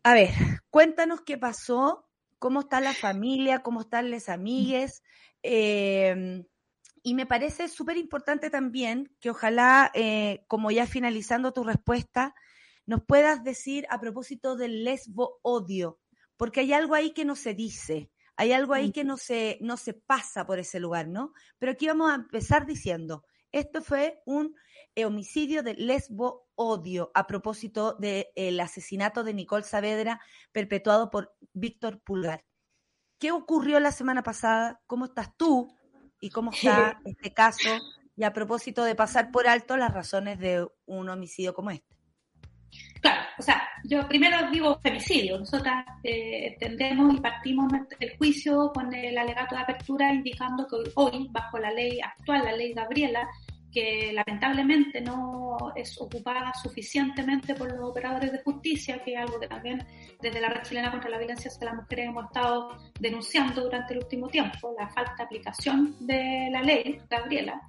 [0.03, 0.29] A ver,
[0.69, 2.07] cuéntanos qué pasó,
[2.37, 5.01] cómo está la familia, cómo están las amigues.
[5.41, 6.45] Em,
[7.01, 12.35] y me parece súper importante también que ojalá, eh, como ya finalizando tu respuesta,
[12.85, 15.99] nos puedas decir a propósito del lesbo odio,
[16.37, 18.11] porque hay algo ahí que no se dice.
[18.37, 21.33] Hay algo ahí que no se, no se pasa por ese lugar, ¿no?
[21.57, 24.55] Pero aquí vamos a empezar diciendo, esto fue un
[24.95, 30.19] eh, homicidio de lesbo odio a propósito del asesinato de Nicole Saavedra
[30.51, 32.45] perpetuado por Víctor Pulgar.
[33.17, 34.81] ¿Qué ocurrió la semana pasada?
[34.87, 35.73] ¿Cómo estás tú?
[36.19, 37.69] ¿Y cómo está este caso?
[38.17, 41.94] Y a propósito de pasar por alto las razones de un homicidio como este.
[43.01, 45.37] Claro, o sea, yo primero digo femicidio.
[45.37, 51.27] Nosotras eh, entendemos y partimos el juicio con el alegato de apertura indicando que hoy,
[51.31, 53.27] bajo la ley actual, la ley Gabriela,
[53.75, 59.49] que lamentablemente no es ocupada suficientemente por los operadores de justicia, que es algo que
[59.49, 59.85] también
[60.21, 63.99] desde la red chilena contra la violencia hacia las mujeres hemos estado denunciando durante el
[63.99, 67.61] último tiempo, la falta de aplicación de la ley, Gabriela,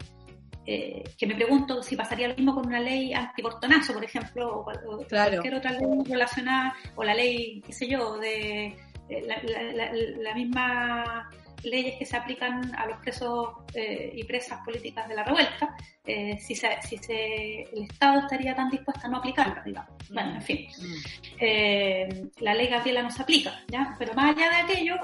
[0.67, 4.65] eh, que me pregunto si pasaría lo mismo con una ley antiportonazo, por ejemplo, o,
[5.09, 8.77] cualquier otra ley relacionada, o la ley, qué sé yo, de,
[9.09, 11.31] la, misma
[11.63, 16.37] leyes que se aplican a los presos eh, y presas políticas de la revuelta, eh,
[16.41, 19.91] si, se, si se, el Estado estaría tan dispuesto a no aplicarla, digamos.
[20.13, 22.43] Bueno, en fin, mm.
[22.43, 23.95] la ley Gabriela no se aplica, ¿ya?
[24.01, 24.97] Pero más allá de aquello,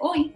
[0.00, 0.34] hoy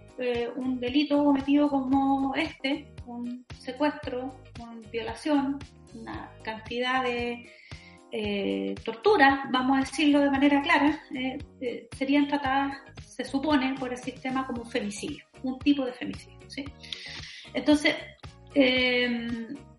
[0.55, 5.59] un delito cometido como este, un secuestro, con violación,
[5.93, 7.49] una cantidad de
[8.11, 13.91] eh, torturas, vamos a decirlo de manera clara, eh, eh, serían tratadas, se supone, por
[13.91, 16.39] el sistema como un femicidio, un tipo de femicidio.
[17.53, 17.95] Entonces,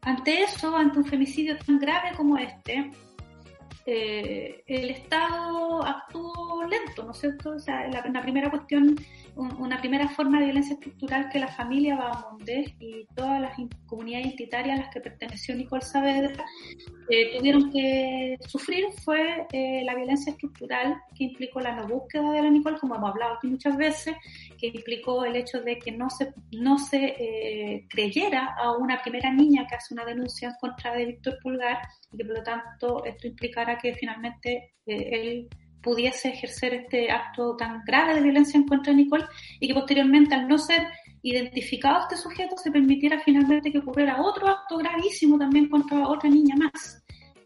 [0.03, 2.91] ante eso, ante un femicidio tan grave como este,
[3.85, 7.51] el Estado actuó lento, ¿no es cierto?
[7.51, 8.95] O sea, la, primera cuestión
[9.37, 13.53] una primera forma de violencia estructural que la familia Bahamondes y todas las
[13.87, 16.45] comunidades identitarias a las que perteneció Nicole Saavedra
[17.09, 22.43] eh, tuvieron que sufrir fue eh, la violencia estructural que implicó la no búsqueda de
[22.43, 24.15] la Nicole, como hemos hablado aquí muchas veces,
[24.59, 29.33] que implicó el hecho de que no se, no se eh, creyera a una primera
[29.33, 31.79] niña que hace una denuncia en contra de Víctor Pulgar
[32.13, 35.49] y que por lo tanto esto implicara que finalmente él
[35.83, 39.25] pudiese ejercer este acto tan grave de violencia en contra de Nicole
[39.59, 40.87] y que posteriormente al no ser
[41.23, 46.57] identificado este sujeto se permitiera finalmente que ocurriera otro acto gravísimo también contra otra niña
[46.57, 47.03] más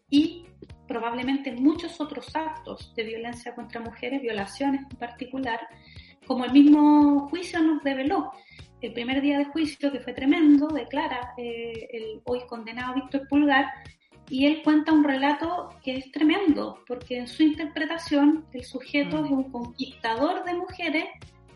[0.09, 0.45] y
[0.87, 5.59] probablemente muchos otros actos de violencia contra mujeres, violaciones en particular,
[6.25, 8.31] como el mismo juicio nos reveló.
[8.81, 13.65] El primer día de juicio, que fue tremendo, declara eh, el hoy condenado Víctor Pulgar
[14.29, 19.25] y él cuenta un relato que es tremendo, porque en su interpretación el sujeto mm.
[19.25, 21.05] es un conquistador de mujeres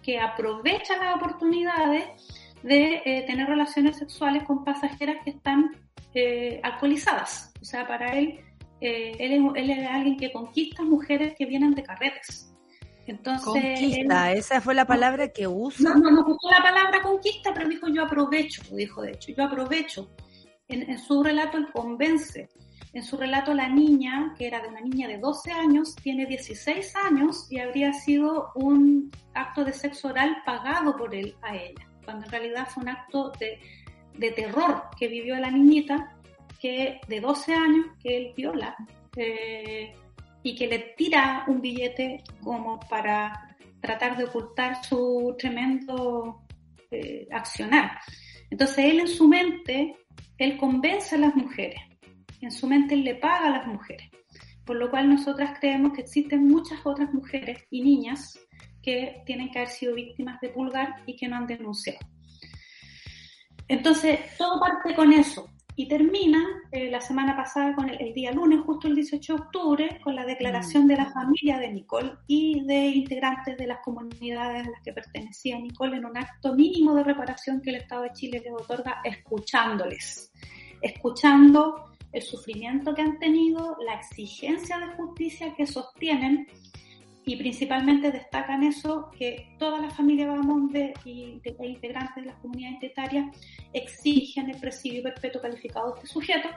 [0.04, 2.06] que aprovecha las oportunidades
[2.64, 5.72] de eh, tener relaciones sexuales con pasajeras que están
[6.14, 7.54] eh, alcoholizadas.
[7.62, 8.40] O sea, para él,
[8.82, 12.54] eh, él, es, él, es, alguien que conquista mujeres que vienen de carretes.
[13.08, 15.90] Entonces, conquista, esa fue la palabra que usa.
[15.90, 19.44] No, no, no usó la palabra conquista, pero dijo yo aprovecho, dijo de hecho, yo
[19.44, 20.12] aprovecho
[20.70, 22.50] en, su relato él convence.
[22.94, 26.96] En su relato la niña, que era de una niña de 12 años, tiene 16
[26.96, 32.26] años y habría sido un acto de sexo oral pagado por él a ella, cuando
[32.26, 33.60] en realidad fue un acto de,
[34.18, 36.16] de terror que vivió la niñita,
[36.60, 38.76] que de 12 años, que él viola
[39.16, 39.94] eh,
[40.44, 46.42] y que le tira un billete como para tratar de ocultar su tremendo
[46.92, 48.00] eh, accionar.
[48.50, 49.96] Entonces él en su mente
[50.40, 51.80] él convence a las mujeres,
[52.42, 54.10] en su mente él le paga a las mujeres,
[54.66, 58.40] por lo cual nosotras creemos que existen muchas otras mujeres y niñas
[58.82, 62.00] que tienen que haber sido víctimas de pulgar y que no han denunciado.
[63.68, 65.48] Entonces, todo parte con eso.
[65.80, 70.02] Y termina eh, la semana pasada, con el, día lunes, justo el 18 de octubre,
[70.04, 71.14] con la declaración de la mm.
[71.14, 76.04] familia de Nicole y de integrantes de las comunidades a las que pertenecía Nicole en
[76.04, 80.34] un acto mínimo de reparación que el Estado de Chile les otorga, escuchándoles,
[80.82, 86.46] escuchando el sufrimiento que han tenido, la exigencia de justicia que sostienen
[87.30, 92.82] y principalmente destacan eso, que toda la familia Bahamonde y de, integrantes de las comunidades
[92.82, 93.38] identitarias
[93.72, 96.50] exigen el presidio perpetuo calificado de este sujeto,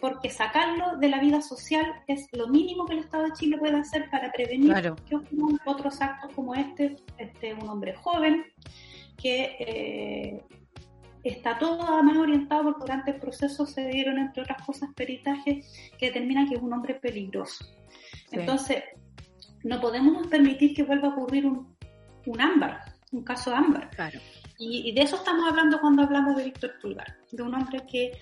[0.00, 3.76] porque sacarlo de la vida social es lo mínimo que el Estado de Chile puede
[3.76, 4.74] hacer para prevenir
[5.08, 8.46] que ocurran otros actos como este, este un hombre joven
[9.16, 10.44] que eh,
[11.22, 16.06] está todo más orientado porque durante el proceso se dieron, entre otras cosas, peritajes que
[16.06, 17.64] determinan que es un hombre peligroso.
[18.32, 18.82] Entonces,
[19.66, 21.76] no podemos permitir que vuelva a ocurrir un,
[22.26, 23.90] un ámbar, un caso ámbar.
[23.90, 24.20] Claro.
[24.58, 28.12] Y, de eso estamos hablando cuando hablamos de Víctor Pulgar, de un hombre que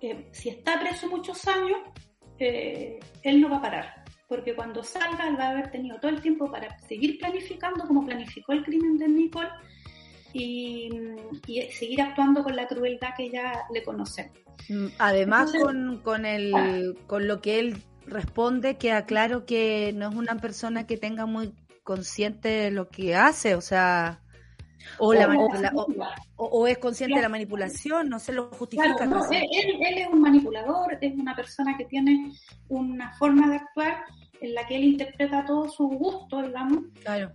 [0.00, 1.78] eh, si está preso muchos años,
[2.38, 6.10] eh, él no va a parar, porque cuando salga él va a haber tenido todo
[6.12, 9.50] el tiempo para seguir planificando como planificó el crimen de Nicole
[10.32, 10.88] y,
[11.72, 14.38] seguir actuando con la crueldad que ya le conocemos.
[14.68, 20.14] Mm, además con, con, el, con lo que él responde, queda claro que no es
[20.14, 21.52] una persona que tenga muy
[21.82, 24.20] consciente de lo que hace, o sea,
[24.98, 25.72] o, la
[26.36, 29.04] o, es consciente de la manipulación, no se lo justifica.
[29.04, 32.32] él, es un manipulador, es una persona que tiene
[32.68, 34.04] una forma de actuar
[34.40, 36.84] en la que él interpreta todo su gusto, digamos,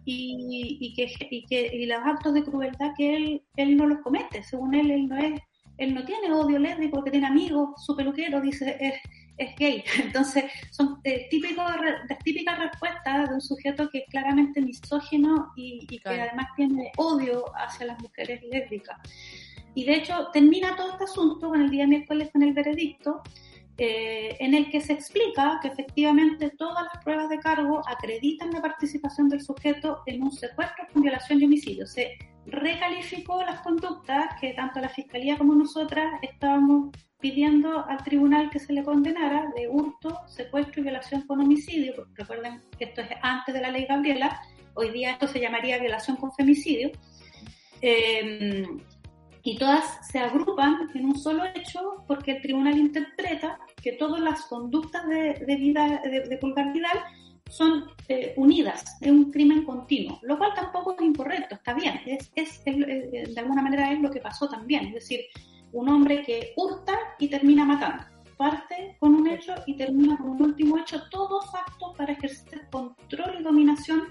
[0.06, 4.00] y, y, que, y que y los actos de crueldad que él, él no los
[4.00, 5.42] comete, según él, él no es,
[5.78, 8.94] él no tiene odio lésbico porque tiene amigos, su peluquero dice es
[9.38, 9.84] es gay.
[10.04, 11.66] Entonces, son eh, típicos,
[12.24, 17.88] típicas respuestas de un sujeto que es claramente misógino y, que además tiene odio hacia
[17.88, 18.98] las mujeres lésbicas.
[19.74, 23.22] Y de hecho, termina todo este asunto con el día miércoles con el veredicto,
[23.78, 28.62] eh, en el que se explica que efectivamente todas las pruebas de cargo acreditan la
[28.62, 31.88] participación del sujeto en un secuestro con violación y homicidio.
[31.88, 36.90] Se recalificó las conductas que tanto la Fiscalía como nosotras estábamos
[37.20, 42.08] pidiendo al tribunal que se le condenara de hurto, secuestro y violación con homicidio.
[42.16, 44.42] Recuerden que esto es antes de la ley Gabriela,
[44.74, 46.92] hoy día esto se llamaría violación con femicidio.
[47.82, 48.66] Eh,
[49.44, 54.44] y todas se agrupan en un solo hecho porque el tribunal interpreta que todas las
[54.46, 56.38] conductas de, vida de, de
[57.52, 62.32] son eh, unidas, es un crimen continuo, lo cual tampoco es incorrecto, está bien, es,
[62.36, 65.20] es, de alguna manera es lo que pasó también, es decir,
[65.74, 68.06] un hombre que hurta y termina matando.
[68.38, 73.38] Parte con un hecho y termina con un último hecho, todos actos para ejercer control
[73.40, 74.04] y dominación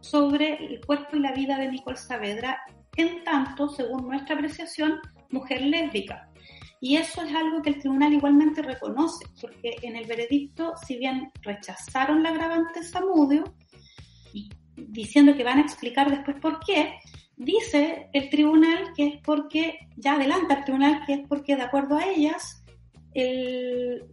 [0.00, 2.60] sobre el cuerpo y la vida de Nicole Saavedra,
[2.96, 6.28] en tanto, según nuestra apreciación, mujer lésbica.
[6.80, 11.30] Y eso es algo que el tribunal igualmente reconoce, porque en el veredicto, si bien
[11.42, 13.44] rechazaron la agravante Samudio,
[14.76, 16.94] diciendo que van a explicar después por qué,
[17.36, 21.96] dice el tribunal que es porque, ya adelanta el tribunal que es porque de acuerdo
[21.96, 22.62] a ellas,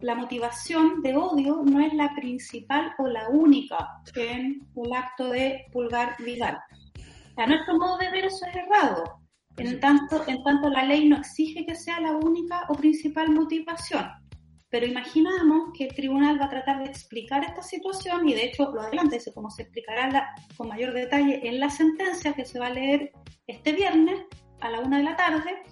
[0.00, 3.76] la motivación de odio no es la principal o la única
[4.16, 6.58] en el acto de pulgar Vidal.
[7.36, 9.20] A nuestro modo de ver eso es errado,
[9.58, 14.06] en tanto, en tanto la ley no exige que sea la única o principal motivación.
[14.68, 18.72] Pero imaginamos que el tribunal va a tratar de explicar esta situación y de hecho
[18.72, 22.66] lo adelanta, dice cómo se explicará con mayor detalle en la sentencia que se va
[22.66, 23.12] a leer
[23.46, 24.20] este viernes
[24.60, 25.62] a la una de la tarde.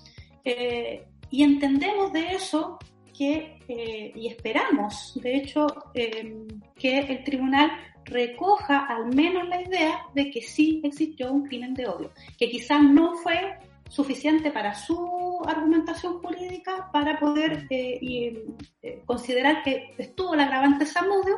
[0.44, 2.78] Eh, y entendemos de eso
[3.16, 7.70] que, eh, y esperamos, de hecho, em, que el tribunal
[8.04, 12.82] recoja al menos la idea de que sí existió un crimen de odio, que quizás
[12.82, 13.58] no fue
[13.88, 18.44] suficiente para su argumentación jurídica para poder eh,
[18.82, 21.36] eh, considerar que estuvo el agravante Samudio,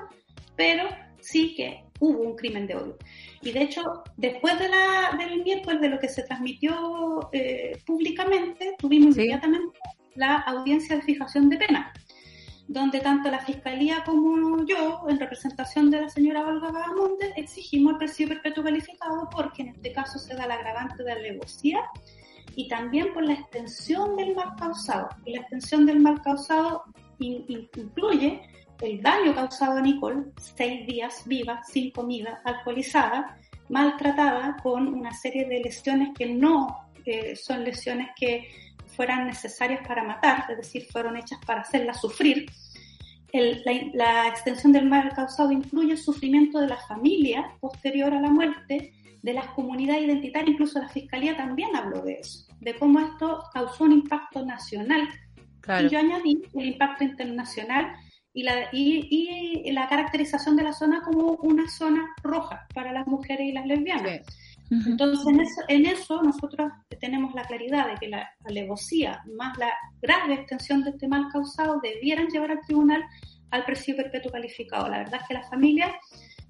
[0.57, 0.89] pero
[1.21, 2.97] sí que hubo un crimen de odio.
[3.43, 8.75] Y de hecho, después de la, del miércoles de lo que se transmitió eh, públicamente,
[8.79, 9.79] tuvimos inmediatamente
[10.15, 11.93] la audiencia de fijación de pena,
[12.69, 17.99] donde tanto la Fiscalía como yo, en representación de la señora Olga Vagamonde, exigimos el
[17.99, 21.81] presidio perpetuo calificado porque en este caso se da el agravante de alevosía
[22.55, 25.09] y también por la extensión del mal causado.
[25.25, 26.85] Y la extensión del mal causado
[27.19, 28.43] incluye
[28.81, 33.39] el daño causado a Nicole, seis días viva, sin comida, alcoholizada,
[33.69, 38.49] maltratada, con una serie de lesiones que no eh, son lesiones que
[38.97, 42.47] fueran necesarias para matar, es decir, fueron hechas para hacerla sufrir.
[43.33, 48.31] la, la, extensión del mal causado incluye el sufrimiento de la familia posterior a la
[48.31, 48.93] muerte,
[49.27, 53.85] de las comunidades identitarias, incluso la Fiscalía también habló de eso de cómo esto causó
[53.85, 55.09] un impacto nacional.
[55.85, 57.93] Y yo añadí el impacto internacional
[58.33, 63.49] y la, y, la caracterización de la zona como una zona roja para las mujeres
[63.49, 64.21] y las lesbianas.
[64.69, 69.73] Entonces, en eso, en eso, nosotros tenemos la claridad de que la alevosía más la
[70.03, 73.05] grave extensión de este mal causado debieran llevar al tribunal
[73.51, 74.89] al presidio perpetuo calificado.
[74.89, 75.95] La verdad es que la familia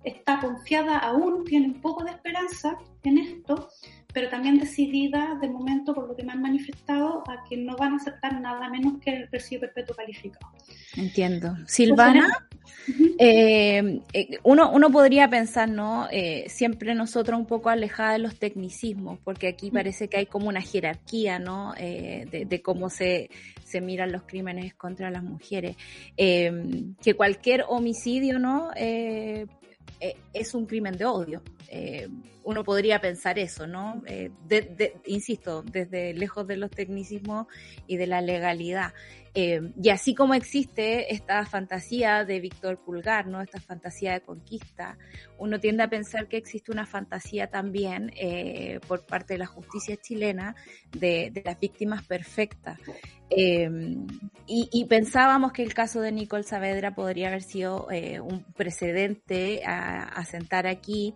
[0.07, 3.69] está confiada aún, tiene un poco de esperanza en esto,
[4.13, 7.93] pero también decidida de momento, por lo que me han manifestado, a que no van
[7.93, 10.53] a aceptar nada menos que el presidio perpetuo calificado.
[10.97, 11.55] Entiendo.
[11.67, 12.27] Silvana,
[13.19, 16.09] eh, eh, uno, uno podría pensar, ¿no?
[16.11, 20.49] Eh, siempre nosotros un poco alejadas de los tecnicismos, porque aquí parece que hay como
[20.49, 21.75] una jerarquía, ¿no?
[21.75, 23.29] de, de, cómo se,
[23.65, 25.77] se miran los crímenes contra las mujeres.
[26.17, 28.71] que cualquier homicidio, ¿no?
[30.33, 31.43] Es un crimen de odio.
[31.69, 32.09] Eh,
[32.47, 34.05] uno podría pensar eso, ¿no?
[34.07, 34.31] Eh,
[35.05, 37.49] insisto, desde lejos de los tecnicismos
[37.89, 38.95] y de la legalidad.
[39.35, 43.43] Eh, y así como existe esta fantasía de Víctor Pulgar, ¿no?
[43.43, 44.97] Esta fantasía de conquista,
[45.39, 49.97] uno tiende a pensar que existe una fantasía también eh, por parte de la justicia
[49.97, 50.55] chilena
[50.93, 52.79] de, las víctimas perfectas.
[53.29, 57.89] Y, pensábamos que el caso de Nicole Saavedra podría haber sido
[58.23, 61.13] un precedente a, sentar aquí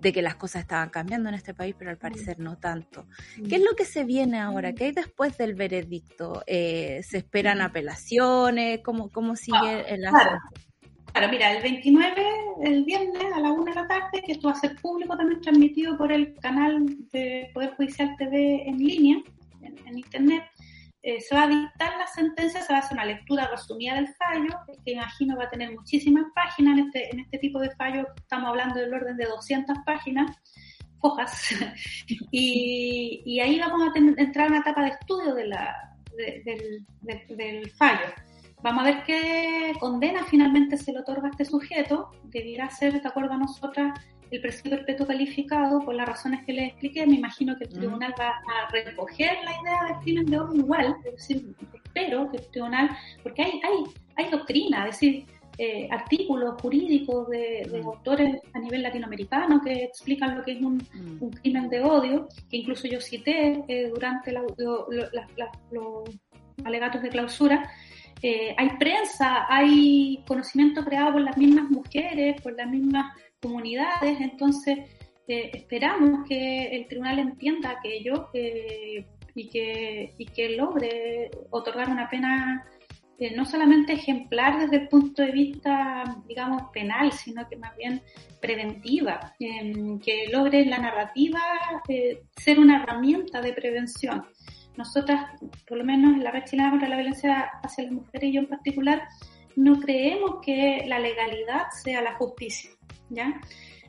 [0.00, 3.06] de que las cosas estaban cambiando en este país, pero al parecer no tanto.
[3.48, 4.72] ¿Qué es lo que se viene ahora?
[4.72, 6.42] ¿Qué hay después del veredicto?
[6.46, 8.80] ¿Se esperan apelaciones?
[8.84, 10.38] ¿Cómo, cómo sigue el asunto?
[11.12, 12.22] Claro, mira, el 29,
[12.62, 15.40] el viernes a la 1 de la tarde, que esto va a ser público también
[15.40, 19.16] transmitido por el canal de Poder Judicial TV en línea,
[19.62, 20.44] en, internet,
[21.08, 24.08] eh, se va a dictar la sentencia, se va a hacer una lectura resumida del
[24.08, 24.54] fallo,
[24.84, 28.50] que imagino va a tener muchísimas páginas, en este, en este tipo de fallo estamos
[28.50, 30.36] hablando del orden de 200 páginas,
[31.00, 31.50] hojas,
[32.30, 35.54] y, ahí vamos a entrar en una etapa de estudio del
[37.70, 38.12] fallo.
[38.62, 42.10] Vamos a ver qué condena finalmente se le otorga a este sujeto.
[42.24, 43.98] Debiera ser, de acuerdo a nosotras,
[44.30, 47.06] el presidio perpetuo calificado por las razones que les expliqué.
[47.06, 50.96] Me imagino que el tribunal va a recoger la idea del crimen de odio igual.
[51.04, 51.54] Es decir,
[51.84, 52.90] espero que el tribunal,
[53.22, 53.84] porque hay, hay,
[54.16, 55.26] hay doctrina, es decir,
[55.60, 60.78] eh, artículos jurídicos de, autores a nivel latinoamericano que explican lo que es un,
[61.42, 64.44] crimen de odio, que incluso yo cité eh, durante los
[66.64, 67.68] alegatos de clausura,
[68.22, 74.78] eh, hay prensa, hay conocimiento creado por las mismas mujeres, por las mismas comunidades, entonces
[75.26, 82.64] eh, esperamos que el tribunal entienda aquello y, que, y que logre otorgar una pena
[83.20, 88.00] eh, no solamente ejemplar desde el punto de vista, digamos, penal, sino que más bien
[88.40, 91.40] preventiva, em, que logre la narrativa
[91.88, 94.24] eh, ser una herramienta de prevención.
[94.76, 95.32] Nosotras,
[95.66, 98.40] por lo menos en la red chilena contra la violencia hacia las mujeres y yo
[98.42, 99.02] en particular,
[99.56, 102.70] no creemos que la legalidad sea la justicia,
[103.10, 103.40] ¿ya?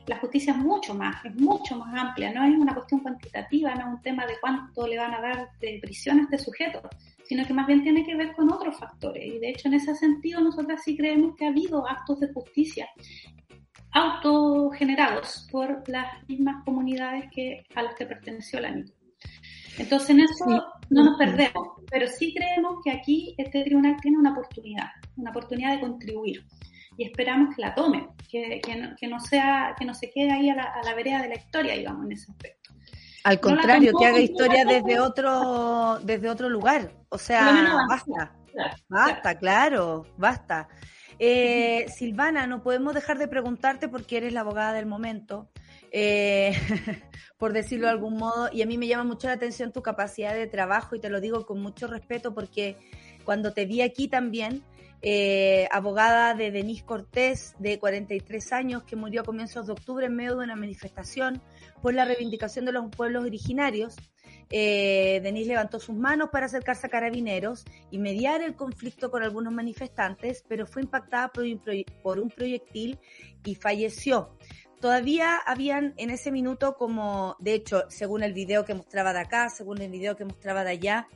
[0.06, 3.80] La justicia es mucho más, es mucho más amplia, no es una cuestión cuantitativa, no
[3.80, 6.80] es un tema de cuánto le van a dar de prisión a este sujeto,
[7.24, 9.24] sino que más bien tiene que ver con otros factores.
[9.24, 12.88] Y de hecho, en ese sentido, nosotras sí creemos que ha habido actos de justicia
[13.92, 18.92] autogenerados por las mismas comunidades que, a las que perteneció la NICO.
[19.78, 20.44] Entonces, en eso
[20.90, 25.74] no nos perdemos, pero sí creemos que aquí este tribunal tiene una oportunidad, una oportunidad
[25.74, 26.44] de contribuir
[27.00, 30.54] y esperamos que la tome, que, que, no, sea, que no se quede ahí a
[30.54, 32.74] la, a la vereda de la historia, digamos, en ese aspecto.
[33.24, 36.92] Al contrario, que haga historia desde otro, desde otro lugar.
[37.08, 38.36] O sea, basta.
[38.86, 40.68] basta, claro, basta.
[41.18, 45.50] Eh, Silvana, no podemos dejar de preguntarte porque eres la abogada del momento,
[45.92, 46.52] eh,
[47.38, 50.34] por decirlo de algún modo, y a mí me llama mucho la atención tu capacidad
[50.34, 52.76] de trabajo y te lo digo con mucho respeto porque
[53.24, 54.62] cuando te vi aquí también,
[55.02, 60.14] eh, abogada de Denise Cortés, de 43 años, que murió a comienzos de octubre en
[60.14, 61.40] medio de una manifestación
[61.82, 63.96] por la reivindicación de los pueblos originarios.
[64.50, 69.52] Eh, Denise levantó sus manos para acercarse a carabineros y mediar el conflicto con algunos
[69.52, 71.62] manifestantes, pero fue impactada por un,
[72.02, 72.98] por un proyectil
[73.44, 74.36] y falleció.
[74.80, 79.50] Todavía habían en ese minuto como, de hecho, según el video que mostraba de acá,
[79.50, 81.06] según el video que mostraba de allá,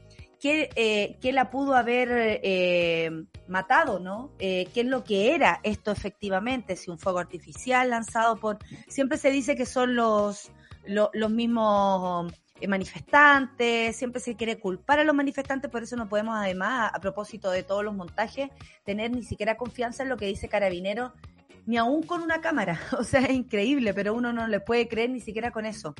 [0.44, 2.10] que, eh, la pudo haber
[2.42, 3.10] eh,
[3.48, 4.30] matado, ¿no?
[4.38, 6.76] Eh, ¿Qué es lo que era esto efectivamente?
[6.76, 8.58] Si un fuego artificial lanzado por...
[8.86, 10.50] Siempre se dice que son los,
[10.84, 12.30] los, mismos
[12.60, 17.00] eh, manifestantes, siempre se quiere culpar a los manifestantes, por eso no podemos además, a,
[17.00, 18.50] propósito de todos los montajes,
[18.84, 21.14] tener ni siquiera confianza en lo que dice Carabinero,
[21.66, 22.80] ni aún con una cámara.
[22.98, 25.94] O sea, es increíble, pero uno no le puede creer ni siquiera con eso.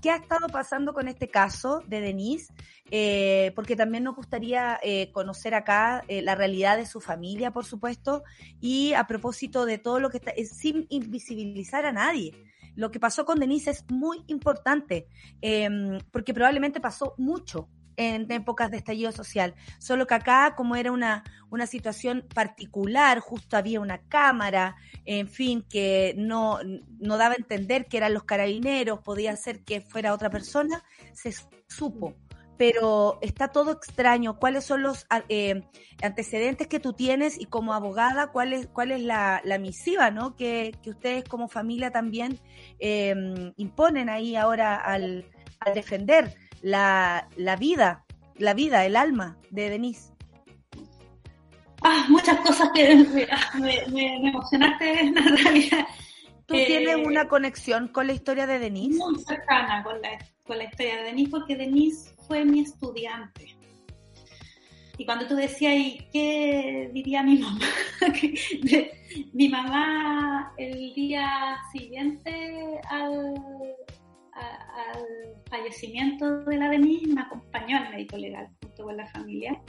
[0.00, 2.52] ¿Qué ha estado pasando con este caso de Denise?
[2.90, 7.64] Eh, porque también nos gustaría eh, conocer acá eh, la realidad de su familia, por
[7.64, 8.24] supuesto,
[8.60, 12.32] y a propósito de todo lo que está, sin invisibilizar a nadie.
[12.74, 15.06] Lo que pasó con Denise es muy importante,
[15.40, 17.68] em, porque probablemente pasó mucho
[18.00, 19.54] en épocas de estallido social.
[19.78, 25.62] Solo que acá, como era una, una situación particular, justo había una cámara, en fin,
[25.68, 26.60] que no,
[26.98, 30.82] no daba a entender que eran los carabineros, podía ser que fuera otra persona,
[31.12, 31.34] se
[31.68, 32.16] supo
[32.56, 34.38] pero está todo extraño.
[34.38, 35.62] ¿Cuáles son los eh,
[36.02, 40.36] antecedentes que tú tienes y como abogada, cuál es, cuál es la, misiva ¿no?
[40.36, 42.38] que, ustedes como familia también
[42.78, 43.14] eh,
[43.56, 45.24] imponen ahí ahora al
[45.74, 46.36] defender?
[46.62, 48.04] La, la vida,
[48.36, 50.12] la vida, el alma de Denise?
[51.82, 52.94] Ah, muchas cosas que
[53.60, 55.86] me, me, emocionaste en realidad.
[56.46, 58.98] ¿Tú tienes eh, una conexión con la historia de Denise?
[58.98, 63.56] Muy cercana con la, con la historia de Denise, porque Denise fue mi estudiante.
[64.98, 67.64] Y cuando tú decías, ¿y qué diría mi mamá?
[69.32, 73.34] mi mamá el día siguiente al,
[74.40, 75.04] al
[75.48, 79.60] fallecimiento de la Denise me acompañó al médico legal junto con la familia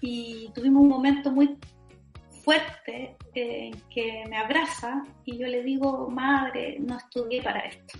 [0.00, 1.56] y tuvimos un momento muy
[2.44, 7.98] fuerte eh, en que me abraza y yo le digo, madre, no estudié para esto.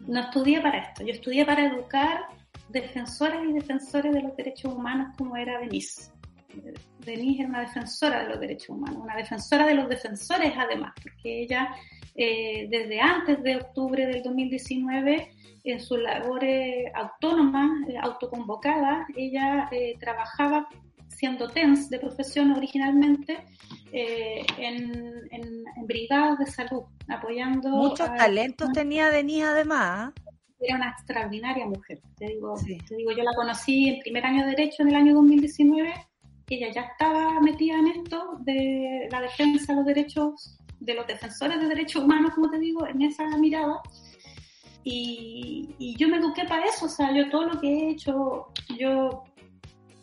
[0.00, 2.26] No estudié para esto, yo estudié para educar
[2.68, 6.11] defensoras y defensores de los derechos humanos como era Denise.
[7.04, 11.42] Denise era una defensora de los derechos humanos, una defensora de los defensores además, porque
[11.42, 11.74] ella
[12.14, 15.32] eh, desde antes de octubre del 2019
[15.64, 20.68] en sus labores autónomas, eh, autoconvocadas, ella eh, trabajaba
[21.08, 23.38] siendo TENS de profesión originalmente
[23.92, 25.22] en,
[25.86, 27.68] brigadas de salud, apoyando...
[27.68, 30.12] Muchos talentos tenía Denise además.
[30.58, 32.54] Era una extraordinaria mujer, te digo,
[32.88, 35.92] te digo, yo la conocí en primer año de Derecho en el año 2019,
[36.54, 41.60] ella ya estaba metida en esto de la defensa de los derechos de los defensores
[41.60, 43.80] de derechos humanos, como te digo, en esa mirada.
[44.84, 49.22] Y, yo me eduqué para eso, o sea, yo todo lo que he hecho, yo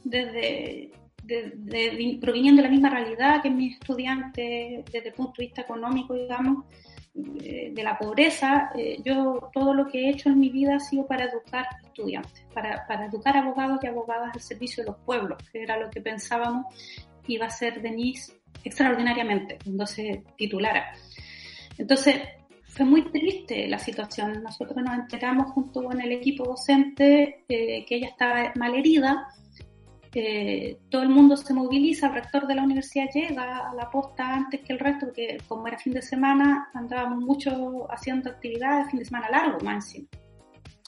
[0.03, 0.91] desde
[1.23, 6.13] de, proviniendo de la misma realidad que mis estudiantes, desde el punto de vista económico,
[6.13, 6.65] digamos,
[7.13, 11.05] de, la pobreza, eh, yo todo lo que he hecho en mi vida ha sido
[11.05, 15.63] para educar estudiantes, para, para educar abogados y abogadas al servicio de los pueblos, que
[15.63, 16.65] era lo que pensábamos
[17.27, 18.33] iba a ser Denise
[18.63, 20.93] extraordinariamente cuando se titulara.
[21.77, 22.17] Entonces,
[22.65, 24.43] fue muy triste la situación.
[24.43, 29.27] Nosotros nos enteramos junto con el equipo docente eh, que ella estaba mal herida
[30.13, 34.33] eh, todo el mundo se moviliza, el rector de la universidad llega a la posta
[34.33, 38.99] antes que el resto, porque como era fin de semana, andábamos mucho haciendo actividades, fin
[38.99, 40.07] de semana largo más encima.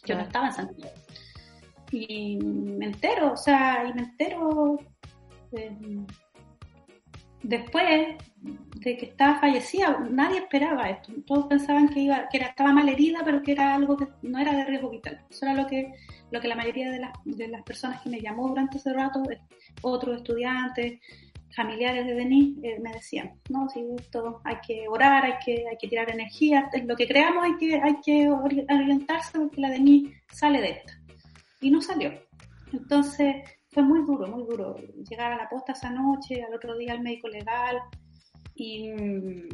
[0.05, 0.93] Yo no estaba en Santiago.
[1.91, 4.79] Y me entero, o sea, y me entero
[5.51, 5.77] eh,
[7.43, 11.11] después de que estaba fallecida, nadie esperaba esto.
[11.25, 14.39] Todos pensaban que iba, que era, estaba mal herida, pero que era algo que no
[14.39, 15.23] era de riesgo vital.
[15.29, 15.93] Eso era lo que,
[16.31, 19.21] lo que la mayoría de las, de las personas que me llamó durante ese rato,
[19.29, 19.39] eh,
[19.81, 20.99] otros estudiantes,
[21.55, 25.77] familiares de Denis, eh, me decían, no, si esto hay que orar, hay que, hay
[25.77, 30.11] que tirar energía, en lo que creamos hay que, hay que orientarse porque la Denis
[30.31, 30.93] sale de esto.
[31.59, 32.13] Y no salió.
[32.73, 33.35] Entonces,
[33.71, 34.75] fue muy duro, muy duro.
[35.09, 37.77] Llegar a la posta esa noche, al otro día al médico legal
[38.55, 39.49] y mm,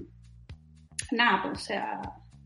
[1.11, 2.01] nada, pues, o sea,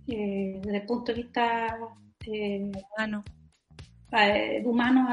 [0.08, 1.78] eh, desde el punto de vista
[2.26, 3.24] eh, humano,
[4.12, 5.08] eh, humano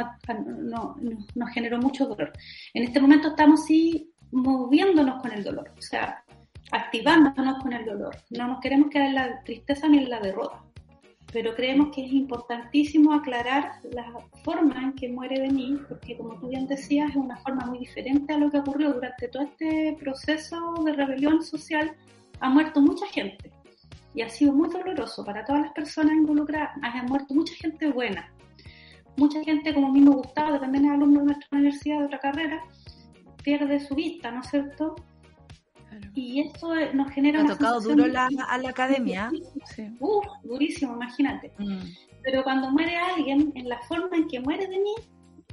[0.59, 0.97] no,
[1.35, 2.32] nos generó mucho dolor.
[2.74, 6.24] En este momento estamos sí moviéndonos con el dolor, o sea,
[6.72, 8.16] activándonos con el dolor.
[8.30, 10.67] No nos queremos quedar en la tristeza ni en la derrota
[11.32, 16.48] pero creemos que es importantísimo aclarar la forma en que muere Denis, porque como tú
[16.48, 20.74] bien decías, es una forma muy diferente a lo que ocurrió durante todo este proceso
[20.84, 21.94] de rebelión social.
[22.40, 23.52] Ha muerto mucha gente
[24.14, 26.70] y ha sido muy doloroso para todas las personas involucradas.
[26.82, 28.32] Ha muerto mucha gente buena,
[29.16, 32.62] mucha gente como mismo Gustavo, que también es alumno de nuestra universidad de otra carrera,
[33.44, 34.96] pierde su vista, ¿no es cierto?
[36.15, 37.43] Y esto nos genera...
[37.43, 39.31] Ha tocado duro la, a la academia.
[40.01, 41.52] Uf, durísimo, imagínate.
[41.59, 41.78] Mm.
[42.23, 44.94] Pero cuando muere alguien, en la forma en que muere de mí,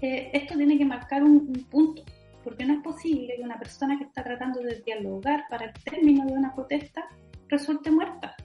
[0.02, 2.04] eh, esto tiene que marcar un, punto,
[2.44, 6.26] porque no es posible que una persona que está tratando de dialogar para el término
[6.26, 7.08] de una protesta
[7.48, 8.36] resulte muerta,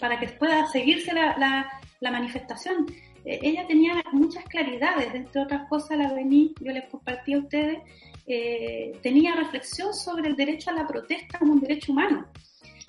[0.00, 1.66] para que pueda seguirse la, la,
[2.00, 2.86] la manifestación.
[3.24, 7.78] Eh, ella tenía muchas claridades, entre otras cosas la vení, yo les compartí a ustedes,
[8.26, 12.26] eh, tenía reflexión sobre el derecho a la protesta como un derecho humano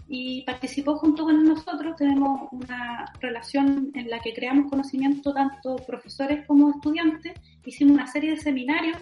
[0.08, 1.96] y participó junto con nosotros.
[1.98, 7.34] Tenemos una relación en la que creamos conocimiento tanto profesores como estudiantes.
[7.66, 8.98] Hicimos una serie de seminarios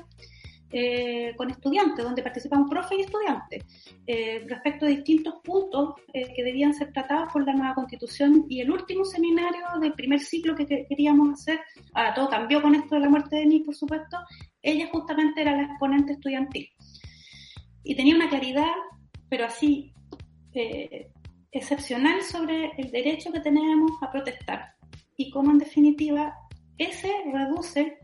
[0.72, 3.64] eh, con estudiantes, donde participan profes y estudiantes,
[4.08, 8.46] eh, respecto a distintos puntos eh, que debían ser tratados por la nueva constitución.
[8.50, 11.62] Y el último seminario del primer ciclo que, queríamos hacer,
[11.94, 14.18] ahora todo cambió con esto de la muerte de Denis, por supuesto,
[14.66, 16.70] ella justamente era la exponente estudiantil.
[17.84, 18.74] Y tenía una claridad,
[19.30, 19.94] pero así,
[21.52, 24.74] excepcional sobre el derecho que tenemos a protestar
[25.18, 26.34] y cómo en definitiva
[26.78, 27.98] ese reduce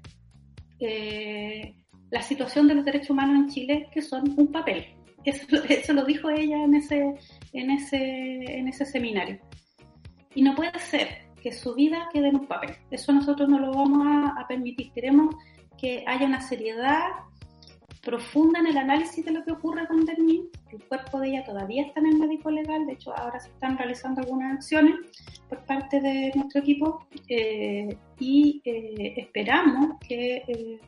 [0.80, 1.76] eh,
[2.10, 4.86] la situación de los derechos humanos en Chile, que son un papel.
[5.24, 7.14] Eso, lo dijo ella en ese,
[7.54, 9.40] en, ese, en ese seminario.
[10.34, 12.72] Y no puede ser que su vida quede en un papel.
[12.90, 14.08] Eso nosotros no lo vamos
[14.38, 14.92] a, permitir.
[14.94, 15.36] Queremos
[15.82, 17.02] que haya una seriedad
[18.02, 20.42] profunda en el análisis de lo que ocurre con Denis.
[20.72, 23.78] El cuerpo de ella todavía está en el médico legal, de hecho ahora se están
[23.78, 24.96] realizando algunas acciones
[25.50, 30.80] por parte de nuestro equipo eh, y eh, esperamos que eh,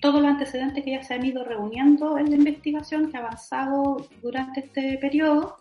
[0.00, 4.08] todos los antecedentes que ya se han ido reuniendo en la investigación que ha avanzado
[4.22, 5.56] durante este periodo,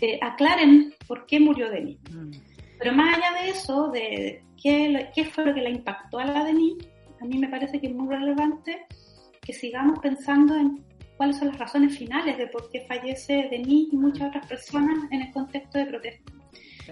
[0.00, 1.98] eh, aclaren por qué murió Denis.
[2.10, 2.30] Mm.
[2.78, 6.44] Pero más allá de eso, de qué, qué, fue lo que la impactó a la
[6.44, 6.76] Denis,
[7.20, 8.86] a mí me parece que es muy relevante
[9.40, 10.84] que sigamos pensando en
[11.16, 15.22] cuáles son las razones finales de por qué fallece Denis y muchas otras personas en
[15.22, 16.32] el contexto de protesta.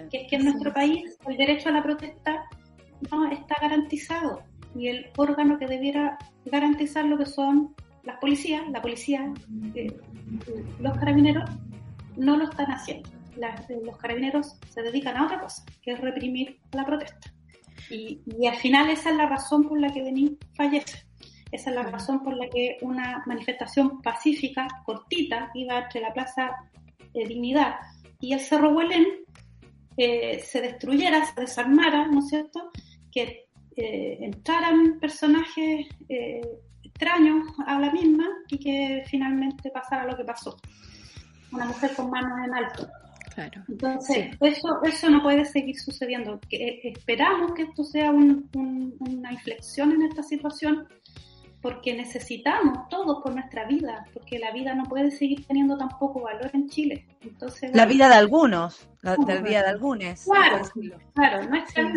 [0.09, 2.45] Que es que en nuestro país el derecho a la protesta
[3.11, 4.43] no está garantizado
[4.75, 7.73] y el órgano que debiera garantizar lo que son
[8.03, 9.33] las policías, la policía,
[9.73, 9.87] eh,
[10.79, 11.49] los carabineros,
[12.17, 13.09] no lo están haciendo.
[13.83, 17.34] Los carabineros se dedican a otra cosa, que es reprimir la protesta.
[17.89, 21.05] Y, al final esa es la razón por la que Denis fallece.
[21.51, 26.51] Esa es la razón por la que una manifestación pacífica, cortita, iba entre la Plaza
[27.13, 27.75] de Dignidad
[28.19, 29.05] y el Cerro Huelén,
[29.97, 32.71] eh, se destruyera, se desarmara, ¿no es cierto?
[33.11, 33.47] Que
[33.77, 36.41] eh, entraran personajes eh,
[36.83, 40.57] extraños a la misma y que finalmente pasara lo que pasó.
[41.51, 42.89] Una mujer con manos en alto.
[43.67, 46.39] Entonces, eso, eso no puede seguir sucediendo.
[46.49, 50.87] Que, esperamos que esto sea una inflexión en esta situación
[51.65, 56.21] porque necesitamos todos por nuestra vida, porque la vida no puede seguir teniendo tan poco
[56.21, 57.07] valor en Chile.
[57.21, 60.25] Entonces, la vida de algunos, la, vida de algunos.
[60.25, 60.61] Claro,
[61.15, 61.55] claro, no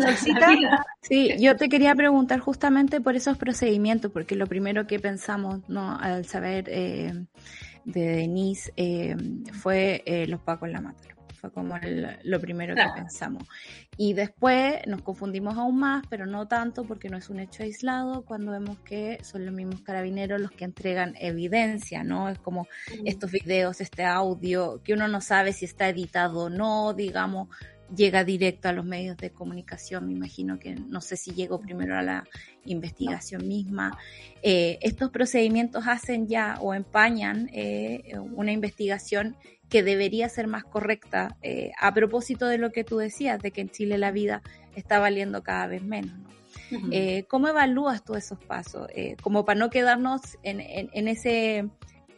[0.08, 0.86] es vida.
[1.02, 5.98] Sí, yo te quería preguntar justamente por esos procedimientos, porque lo primero que pensamos no
[5.98, 7.12] al saber eh,
[7.84, 9.16] de Denise eh,
[9.52, 11.17] fue eh, los pacos la mataron.
[11.38, 11.76] Fue como
[12.24, 13.44] lo primero que pensamos.
[13.96, 18.24] Y después nos confundimos aún más, pero no tanto porque no es un hecho aislado
[18.24, 22.28] cuando vemos que son los mismos carabineros los que entregan evidencia, ¿no?
[22.28, 23.06] Es como mm.
[23.06, 27.48] estos videos, este audio, que uno no sabe si está editado o no, digamos,
[27.94, 31.96] llega directo a los medios de comunicación, me imagino que no sé si llegó primero
[31.96, 32.24] a la
[32.64, 33.98] investigación misma.
[34.42, 39.36] Eh, estos procedimientos hacen ya o empañan eh, una investigación
[39.68, 43.60] que debería ser más correcta eh, a propósito de lo que tú decías, de que
[43.60, 44.42] en Chile la vida
[44.74, 46.16] está valiendo cada vez menos.
[47.28, 48.88] ¿Cómo evalúas tú esos pasos?
[49.22, 51.70] como para no quedarnos en, en ese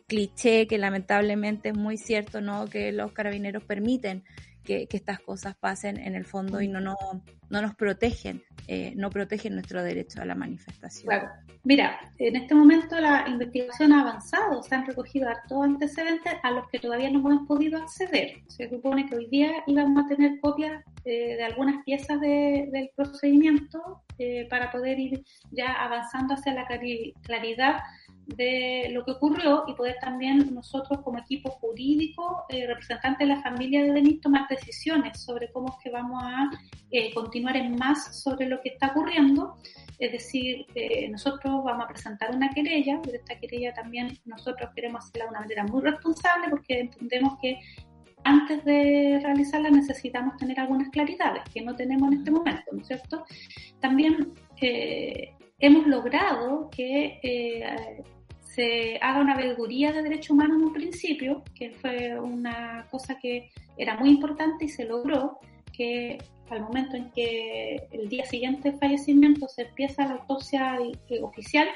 [0.08, 2.66] cliché que lamentablemente es muy cierto, ¿no?
[2.66, 4.24] Que los carabineros permiten
[4.64, 6.96] que, estas cosas pasen en el fondo y no, no,
[7.48, 11.06] no nos protegen, eh, no protegen nuestro derecho a la manifestación.
[11.06, 11.28] Claro.
[11.62, 16.66] Mira, en este momento la investigación ha avanzado, se han recogido hartos antecedentes a los
[16.68, 18.40] que todavía no hemos podido acceder.
[18.48, 24.02] Se supone que hoy día íbamos a tener copias eh, de algunas piezas del procedimiento
[24.18, 27.80] eh, para poder ir ya avanzando hacia la claridad
[28.36, 33.42] de lo que ocurrió y poder también nosotros como equipo jurídico, eh, representante de la
[33.42, 36.50] familia de Denis, tomar decisiones sobre cómo es que vamos a
[36.90, 39.56] eh, continuar en más sobre lo que está ocurriendo.
[39.98, 45.04] Es decir, eh, nosotros vamos a presentar una querella, pero esta querella también nosotros queremos
[45.04, 47.58] hacerla de una manera muy responsable porque entendemos que
[48.22, 52.86] antes de realizarla necesitamos tener algunas claridades que no tenemos en este momento, ¿no es
[52.86, 53.24] cierto?
[53.80, 54.34] También
[55.58, 57.18] hemos logrado que
[58.54, 63.50] se haga una veeduría de derechos humanos en un principio, que fue una cosa que
[63.76, 65.38] era muy importante y se logró,
[65.72, 66.18] que
[66.50, 70.78] al momento en que el día siguiente del fallecimiento se empieza la autopsia
[71.08, 71.68] eh, oficial,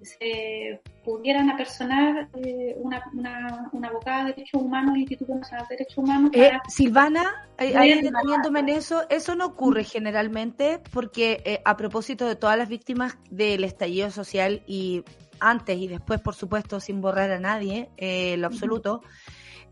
[0.00, 6.30] se pudieran apersonar eh, una, una, abogada de derechos humanos, Instituto Nacional de Derechos Humanos.
[6.34, 12.56] Eh, Silvana, ahí deteniéndome en eso, eso no ocurre generalmente porque a propósito de todas
[12.56, 15.04] las víctimas del estallido social y
[15.50, 19.02] antes y después, por supuesto, sin borrar a nadie, eh, lo absoluto.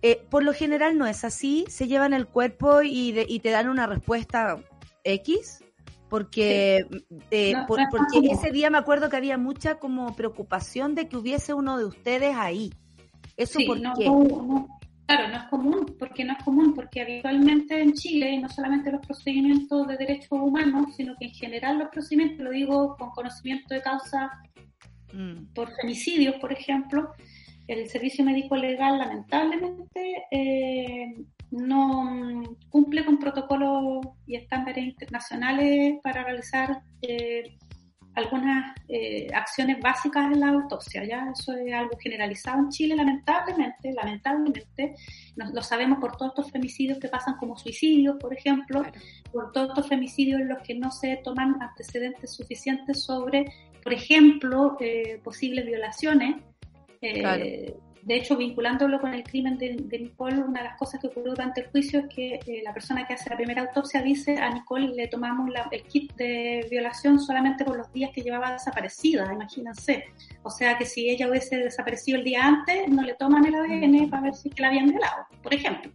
[0.03, 3.69] Eh, por lo general no es así, se llevan el cuerpo y, y te dan
[3.69, 4.57] una respuesta
[5.05, 5.63] X,
[6.09, 6.87] porque,
[7.31, 7.87] eh, porque
[8.31, 12.35] ese día me acuerdo que había mucha como preocupación de que hubiese uno de ustedes
[12.37, 12.73] ahí.
[13.37, 14.11] ¿Eso por qué?
[15.07, 18.93] claro, no es común, porque no es común, porque habitualmente en Chile, y no solamente
[18.93, 23.75] los procedimientos de derechos humanos, sino que en general los procedimientos, lo digo con conocimiento
[23.75, 24.31] de causa
[25.13, 25.53] Mm.
[25.55, 27.13] por femicidios, por ejemplo,
[27.67, 31.15] el servicio médico legal lamentablemente eh,
[31.51, 37.57] no cumple con protocolos y estándares internacionales para realizar eh,
[38.15, 41.05] algunas eh, acciones básicas en la autopsia.
[41.05, 44.95] Ya eso es algo generalizado en Chile, lamentablemente, lamentablemente,
[45.37, 48.83] lo sabemos por todos estos femicidios que pasan como suicidios, por ejemplo,
[49.33, 53.47] por todos estos femicidios en los que no se toman antecedentes suficientes sobre
[53.83, 56.37] por ejemplo, eh, posibles violaciones.
[57.01, 61.33] Eh, de hecho, vinculándolo con el crimen de, Nicole, una de las cosas que ocurrió
[61.33, 64.51] durante el juicio es que eh, la persona que hace la primera autopsia dice a
[64.51, 70.05] Nicole le tomamos el kit de violación solamente por los días que llevaba desaparecida, imagínense.
[70.43, 74.09] O sea que si ella hubiese desaparecido el día antes, no le toman el ADN
[74.09, 75.93] para ver si que la habían violado, por ejemplo.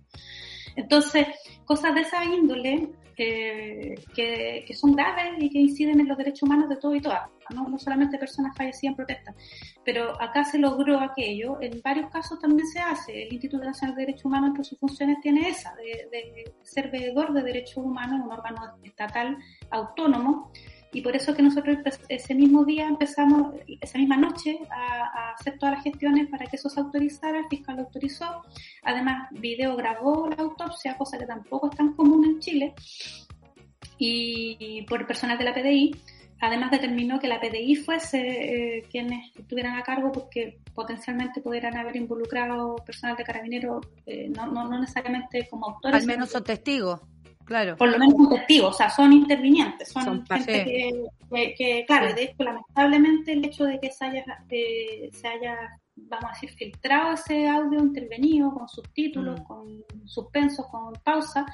[0.75, 1.27] Entonces,
[1.65, 6.69] cosas de esa índole que, que, son graves y que inciden en los derechos humanos
[6.69, 7.67] de todo y todas, ¿no?
[7.67, 9.35] no solamente personas fallecidas en protesta.
[9.83, 13.23] Pero acá se logró aquello, en varios casos también se hace.
[13.23, 17.33] El Instituto Nacional de Derechos Humanos, entre sus funciones, tiene esa, de, de ser veedor
[17.33, 19.37] de derechos humanos, un órgano estatal
[19.69, 20.51] autónomo
[20.95, 21.77] y por eso que nosotros
[22.07, 26.69] ese mismo día empezamos, esa misma noche, a, hacer todas las gestiones para que eso
[26.69, 28.43] se autorizara, el fiscal lo autorizó,
[28.81, 32.73] además video grabó la autopsia, cosa que tampoco es tan común en Chile,
[33.97, 35.91] y por personal de la PDI,
[36.39, 38.19] además determinó que la PDI fuese
[38.77, 44.47] eh, quienes estuvieran a cargo porque potencialmente pudieran haber involucrado personal de carabineros, eh, no,
[44.47, 45.99] no, no, necesariamente como autores.
[45.99, 47.01] Al menos son testigos.
[47.45, 47.77] Claro.
[47.77, 50.93] Por lo menos un testigo, o sea, son intervinientes, son, gente
[51.55, 55.55] que, claro, de hecho, lamentablemente el hecho de que se haya, eh, se haya,
[55.95, 59.43] vamos a decir, filtrado ese audio intervenido con subtítulos, mm.
[59.43, 61.45] con suspensos, con pausa,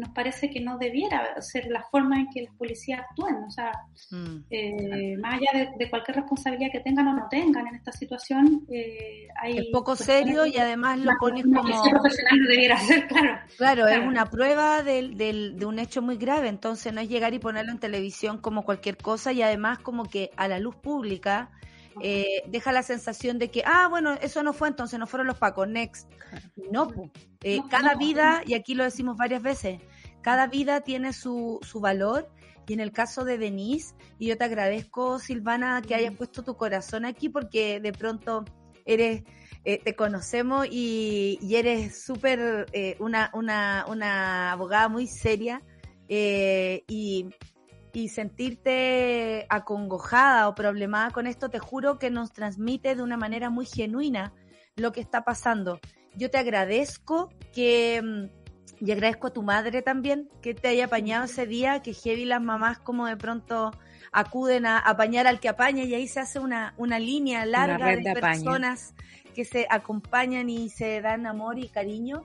[0.00, 3.70] nos parece que no debiera ser la forma en que las policías actúen, o sea,
[4.10, 4.36] mm.
[4.50, 9.28] eh, más allá de, cualquier responsabilidad que tengan o no tengan en esta situación, eh,
[9.40, 9.58] hay...
[9.58, 11.62] Es poco serio y además lo pones como...
[11.62, 13.38] profesional no debiera ser, claro.
[13.56, 17.34] Claro, es una prueba del, del, de un hecho muy grave, entonces no es llegar
[17.34, 21.50] y ponerlo en televisión como cualquier cosa y además como que a la luz pública
[22.00, 25.38] eh, deja la sensación de que, ah, bueno, eso no fue, entonces no fueron los
[25.38, 26.10] pacos, next.
[26.70, 26.88] No,
[27.42, 29.80] eh, cada vida, y aquí lo decimos varias veces,
[30.22, 32.28] cada vida tiene su, su valor.
[32.66, 36.56] Y en el caso de Denise, y yo te agradezco, Silvana, que hayas puesto tu
[36.56, 38.44] corazón aquí, porque de pronto
[38.84, 39.24] eres,
[39.64, 42.66] eh, te conocemos y, eres súper
[43.00, 45.62] una, una, una abogada muy seria.
[46.08, 47.28] y
[47.92, 53.50] y sentirte acongojada o problemada con esto, te juro que nos transmite de una manera
[53.50, 54.32] muy genuina
[54.76, 55.80] lo que está pasando.
[56.14, 58.39] Yo te agradezco que, mm,
[58.78, 62.42] y agradezco a tu madre también, que te haya apañado ese día, que heavy las
[62.42, 63.72] mamás como de pronto
[64.12, 68.14] acuden a apañar al que apaña y ahí se hace una, una línea larga de,
[68.20, 68.94] personas
[69.34, 72.24] que se acompañan y se dan amor y cariño.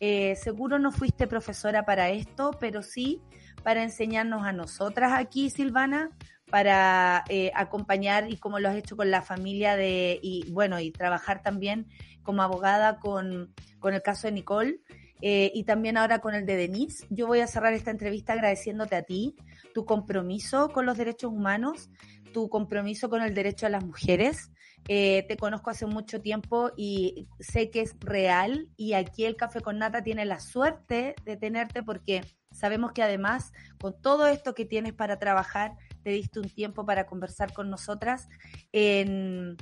[0.00, 3.22] Eh, seguro no fuiste profesora para esto, pero sí
[3.62, 6.10] para enseñarnos a nosotras aquí, Silvana,
[6.50, 10.90] para eh, acompañar y como lo has hecho con la familia de, y bueno, y
[10.90, 11.86] trabajar también
[12.22, 14.80] como abogada con, con el caso de Nicole.
[15.22, 17.06] Eh, y también ahora con el de Denise.
[17.08, 19.36] Yo voy a cerrar esta entrevista agradeciéndote a ti,
[19.72, 21.88] tu compromiso con los derechos humanos,
[22.32, 24.50] tu compromiso con el derecho a las mujeres.
[24.88, 29.60] Eh, te conozco hace mucho tiempo y sé que es real y aquí el Café
[29.60, 32.22] con Nata tiene la suerte de tenerte porque
[32.52, 37.06] Sabemos que además, con todo esto que tienes para trabajar, te diste un tiempo para
[37.06, 38.28] conversar con nosotras
[38.72, 39.56] en,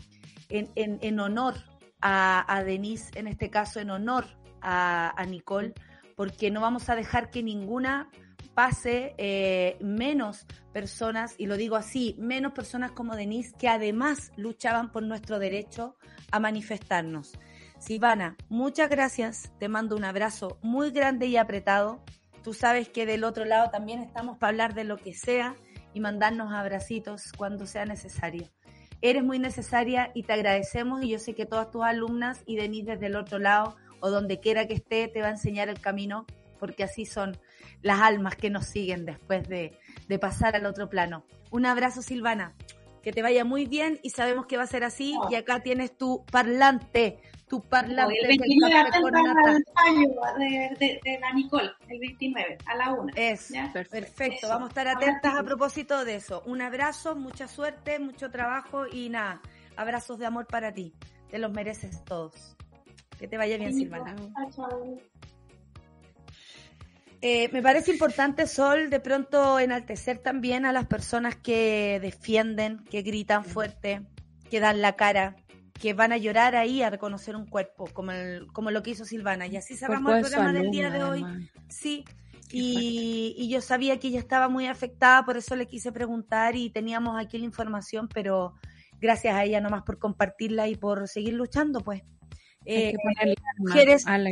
[0.49, 1.55] en, honor
[2.01, 4.27] a, Denise, en este caso en honor
[4.63, 5.75] a, Nicole,
[6.17, 8.11] porque no vamos a dejar que ninguna
[8.55, 14.91] pase eh, menos personas, y lo digo así, menos personas como Denise, que además luchaban
[14.93, 15.97] por nuestro derecho
[16.31, 17.33] a manifestarnos.
[17.79, 22.03] Silvana, muchas gracias, te mando un abrazo muy grande y apretado.
[22.45, 25.57] Tú sabes que del otro lado también estamos para hablar de lo que sea
[25.95, 28.51] y mandarnos abracitos cuando sea necesario.
[29.03, 32.93] Eres muy necesaria y te agradecemos y yo sé que todas tus alumnas y Denise
[32.93, 36.27] desde el otro lado o donde quiera que esté te va a enseñar el camino
[36.59, 37.39] porque así son
[37.83, 39.79] las almas que nos siguen después de,
[40.09, 41.25] de pasar al otro plano.
[41.51, 42.55] Un abrazo Silvana,
[43.03, 45.97] que te vaya muy bien y sabemos que va a ser así y acá tienes
[45.97, 47.19] tu parlante,
[47.49, 48.15] tu parlante.
[48.21, 48.75] el 29
[50.39, 53.13] de, de, de, la Nicole, el 29 a la 1.
[53.17, 54.49] Es, perfecto.
[54.49, 56.43] Vamos a estar atentas a propósito de eso.
[56.47, 59.41] Un abrazo, mucha suerte, mucho trabajo y nada,
[59.77, 60.95] abrazos de amor para ti.
[61.31, 62.57] Te los mereces todos.
[63.21, 64.17] Que te vaya bien, Silvana.
[67.21, 73.03] Eh, me parece importante, Sol, de pronto enaltecer también a las personas que defienden, que
[73.03, 74.01] gritan fuerte,
[74.49, 75.37] que dan la cara,
[75.75, 79.05] que van a llorar ahí a reconocer un cuerpo, como, el, como lo que hizo
[79.05, 79.47] Silvana.
[79.47, 81.23] Y así cerramos el programa del día de hoy.
[81.69, 82.07] Sí,
[82.51, 86.71] y, y, yo sabía que ella estaba muy afectada, por eso le quise preguntar y
[86.71, 88.55] teníamos aquí la información, pero
[88.99, 92.03] gracias a ella nomás por compartirla y por seguir luchando, pues.
[92.65, 92.95] Eh,
[93.59, 94.31] mujeres, a la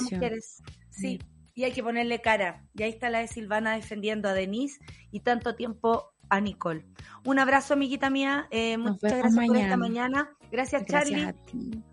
[0.00, 0.62] mujeres.
[0.90, 1.18] Sí
[1.60, 2.64] y hay que ponerle cara.
[2.74, 4.80] Y ahí está la de Silvana defendiendo a Denise
[5.10, 6.86] y tanto tiempo a Nicole.
[7.26, 8.46] Un abrazo, amiguita mía.
[8.50, 10.30] Eh, muchas gracias por esta mañana.
[10.50, 11.34] Gracias, Charlie.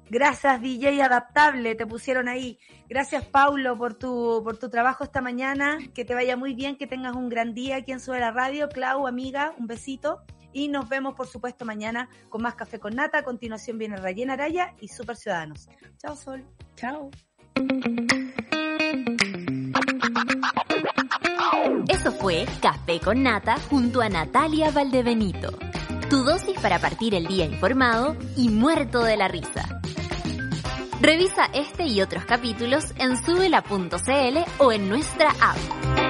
[0.09, 2.59] Gracias, DJ Adaptable, te pusieron ahí.
[2.87, 5.79] Gracias, Paulo, por tu, por tu trabajo esta mañana.
[5.93, 8.69] Que te vaya muy bien, que tengas un gran día aquí en Sube la Radio.
[8.69, 10.21] Clau, amiga, un besito.
[10.57, 13.19] Y nos vemos, por supuesto, mañana con más Café con Nata.
[13.19, 15.69] A continuación viene Rayena Araya y Super Ciudadanos.
[15.99, 16.43] Chao, Sol.
[16.75, 17.11] Chao.
[21.87, 25.51] Eso fue Café con Nata junto a Natalia Valdebenito.
[26.09, 29.79] Tu dosis para partir el día informado y muerto de la risa.
[30.99, 36.06] Revisa este y otros capítulos en subela.cl o en nuestra app.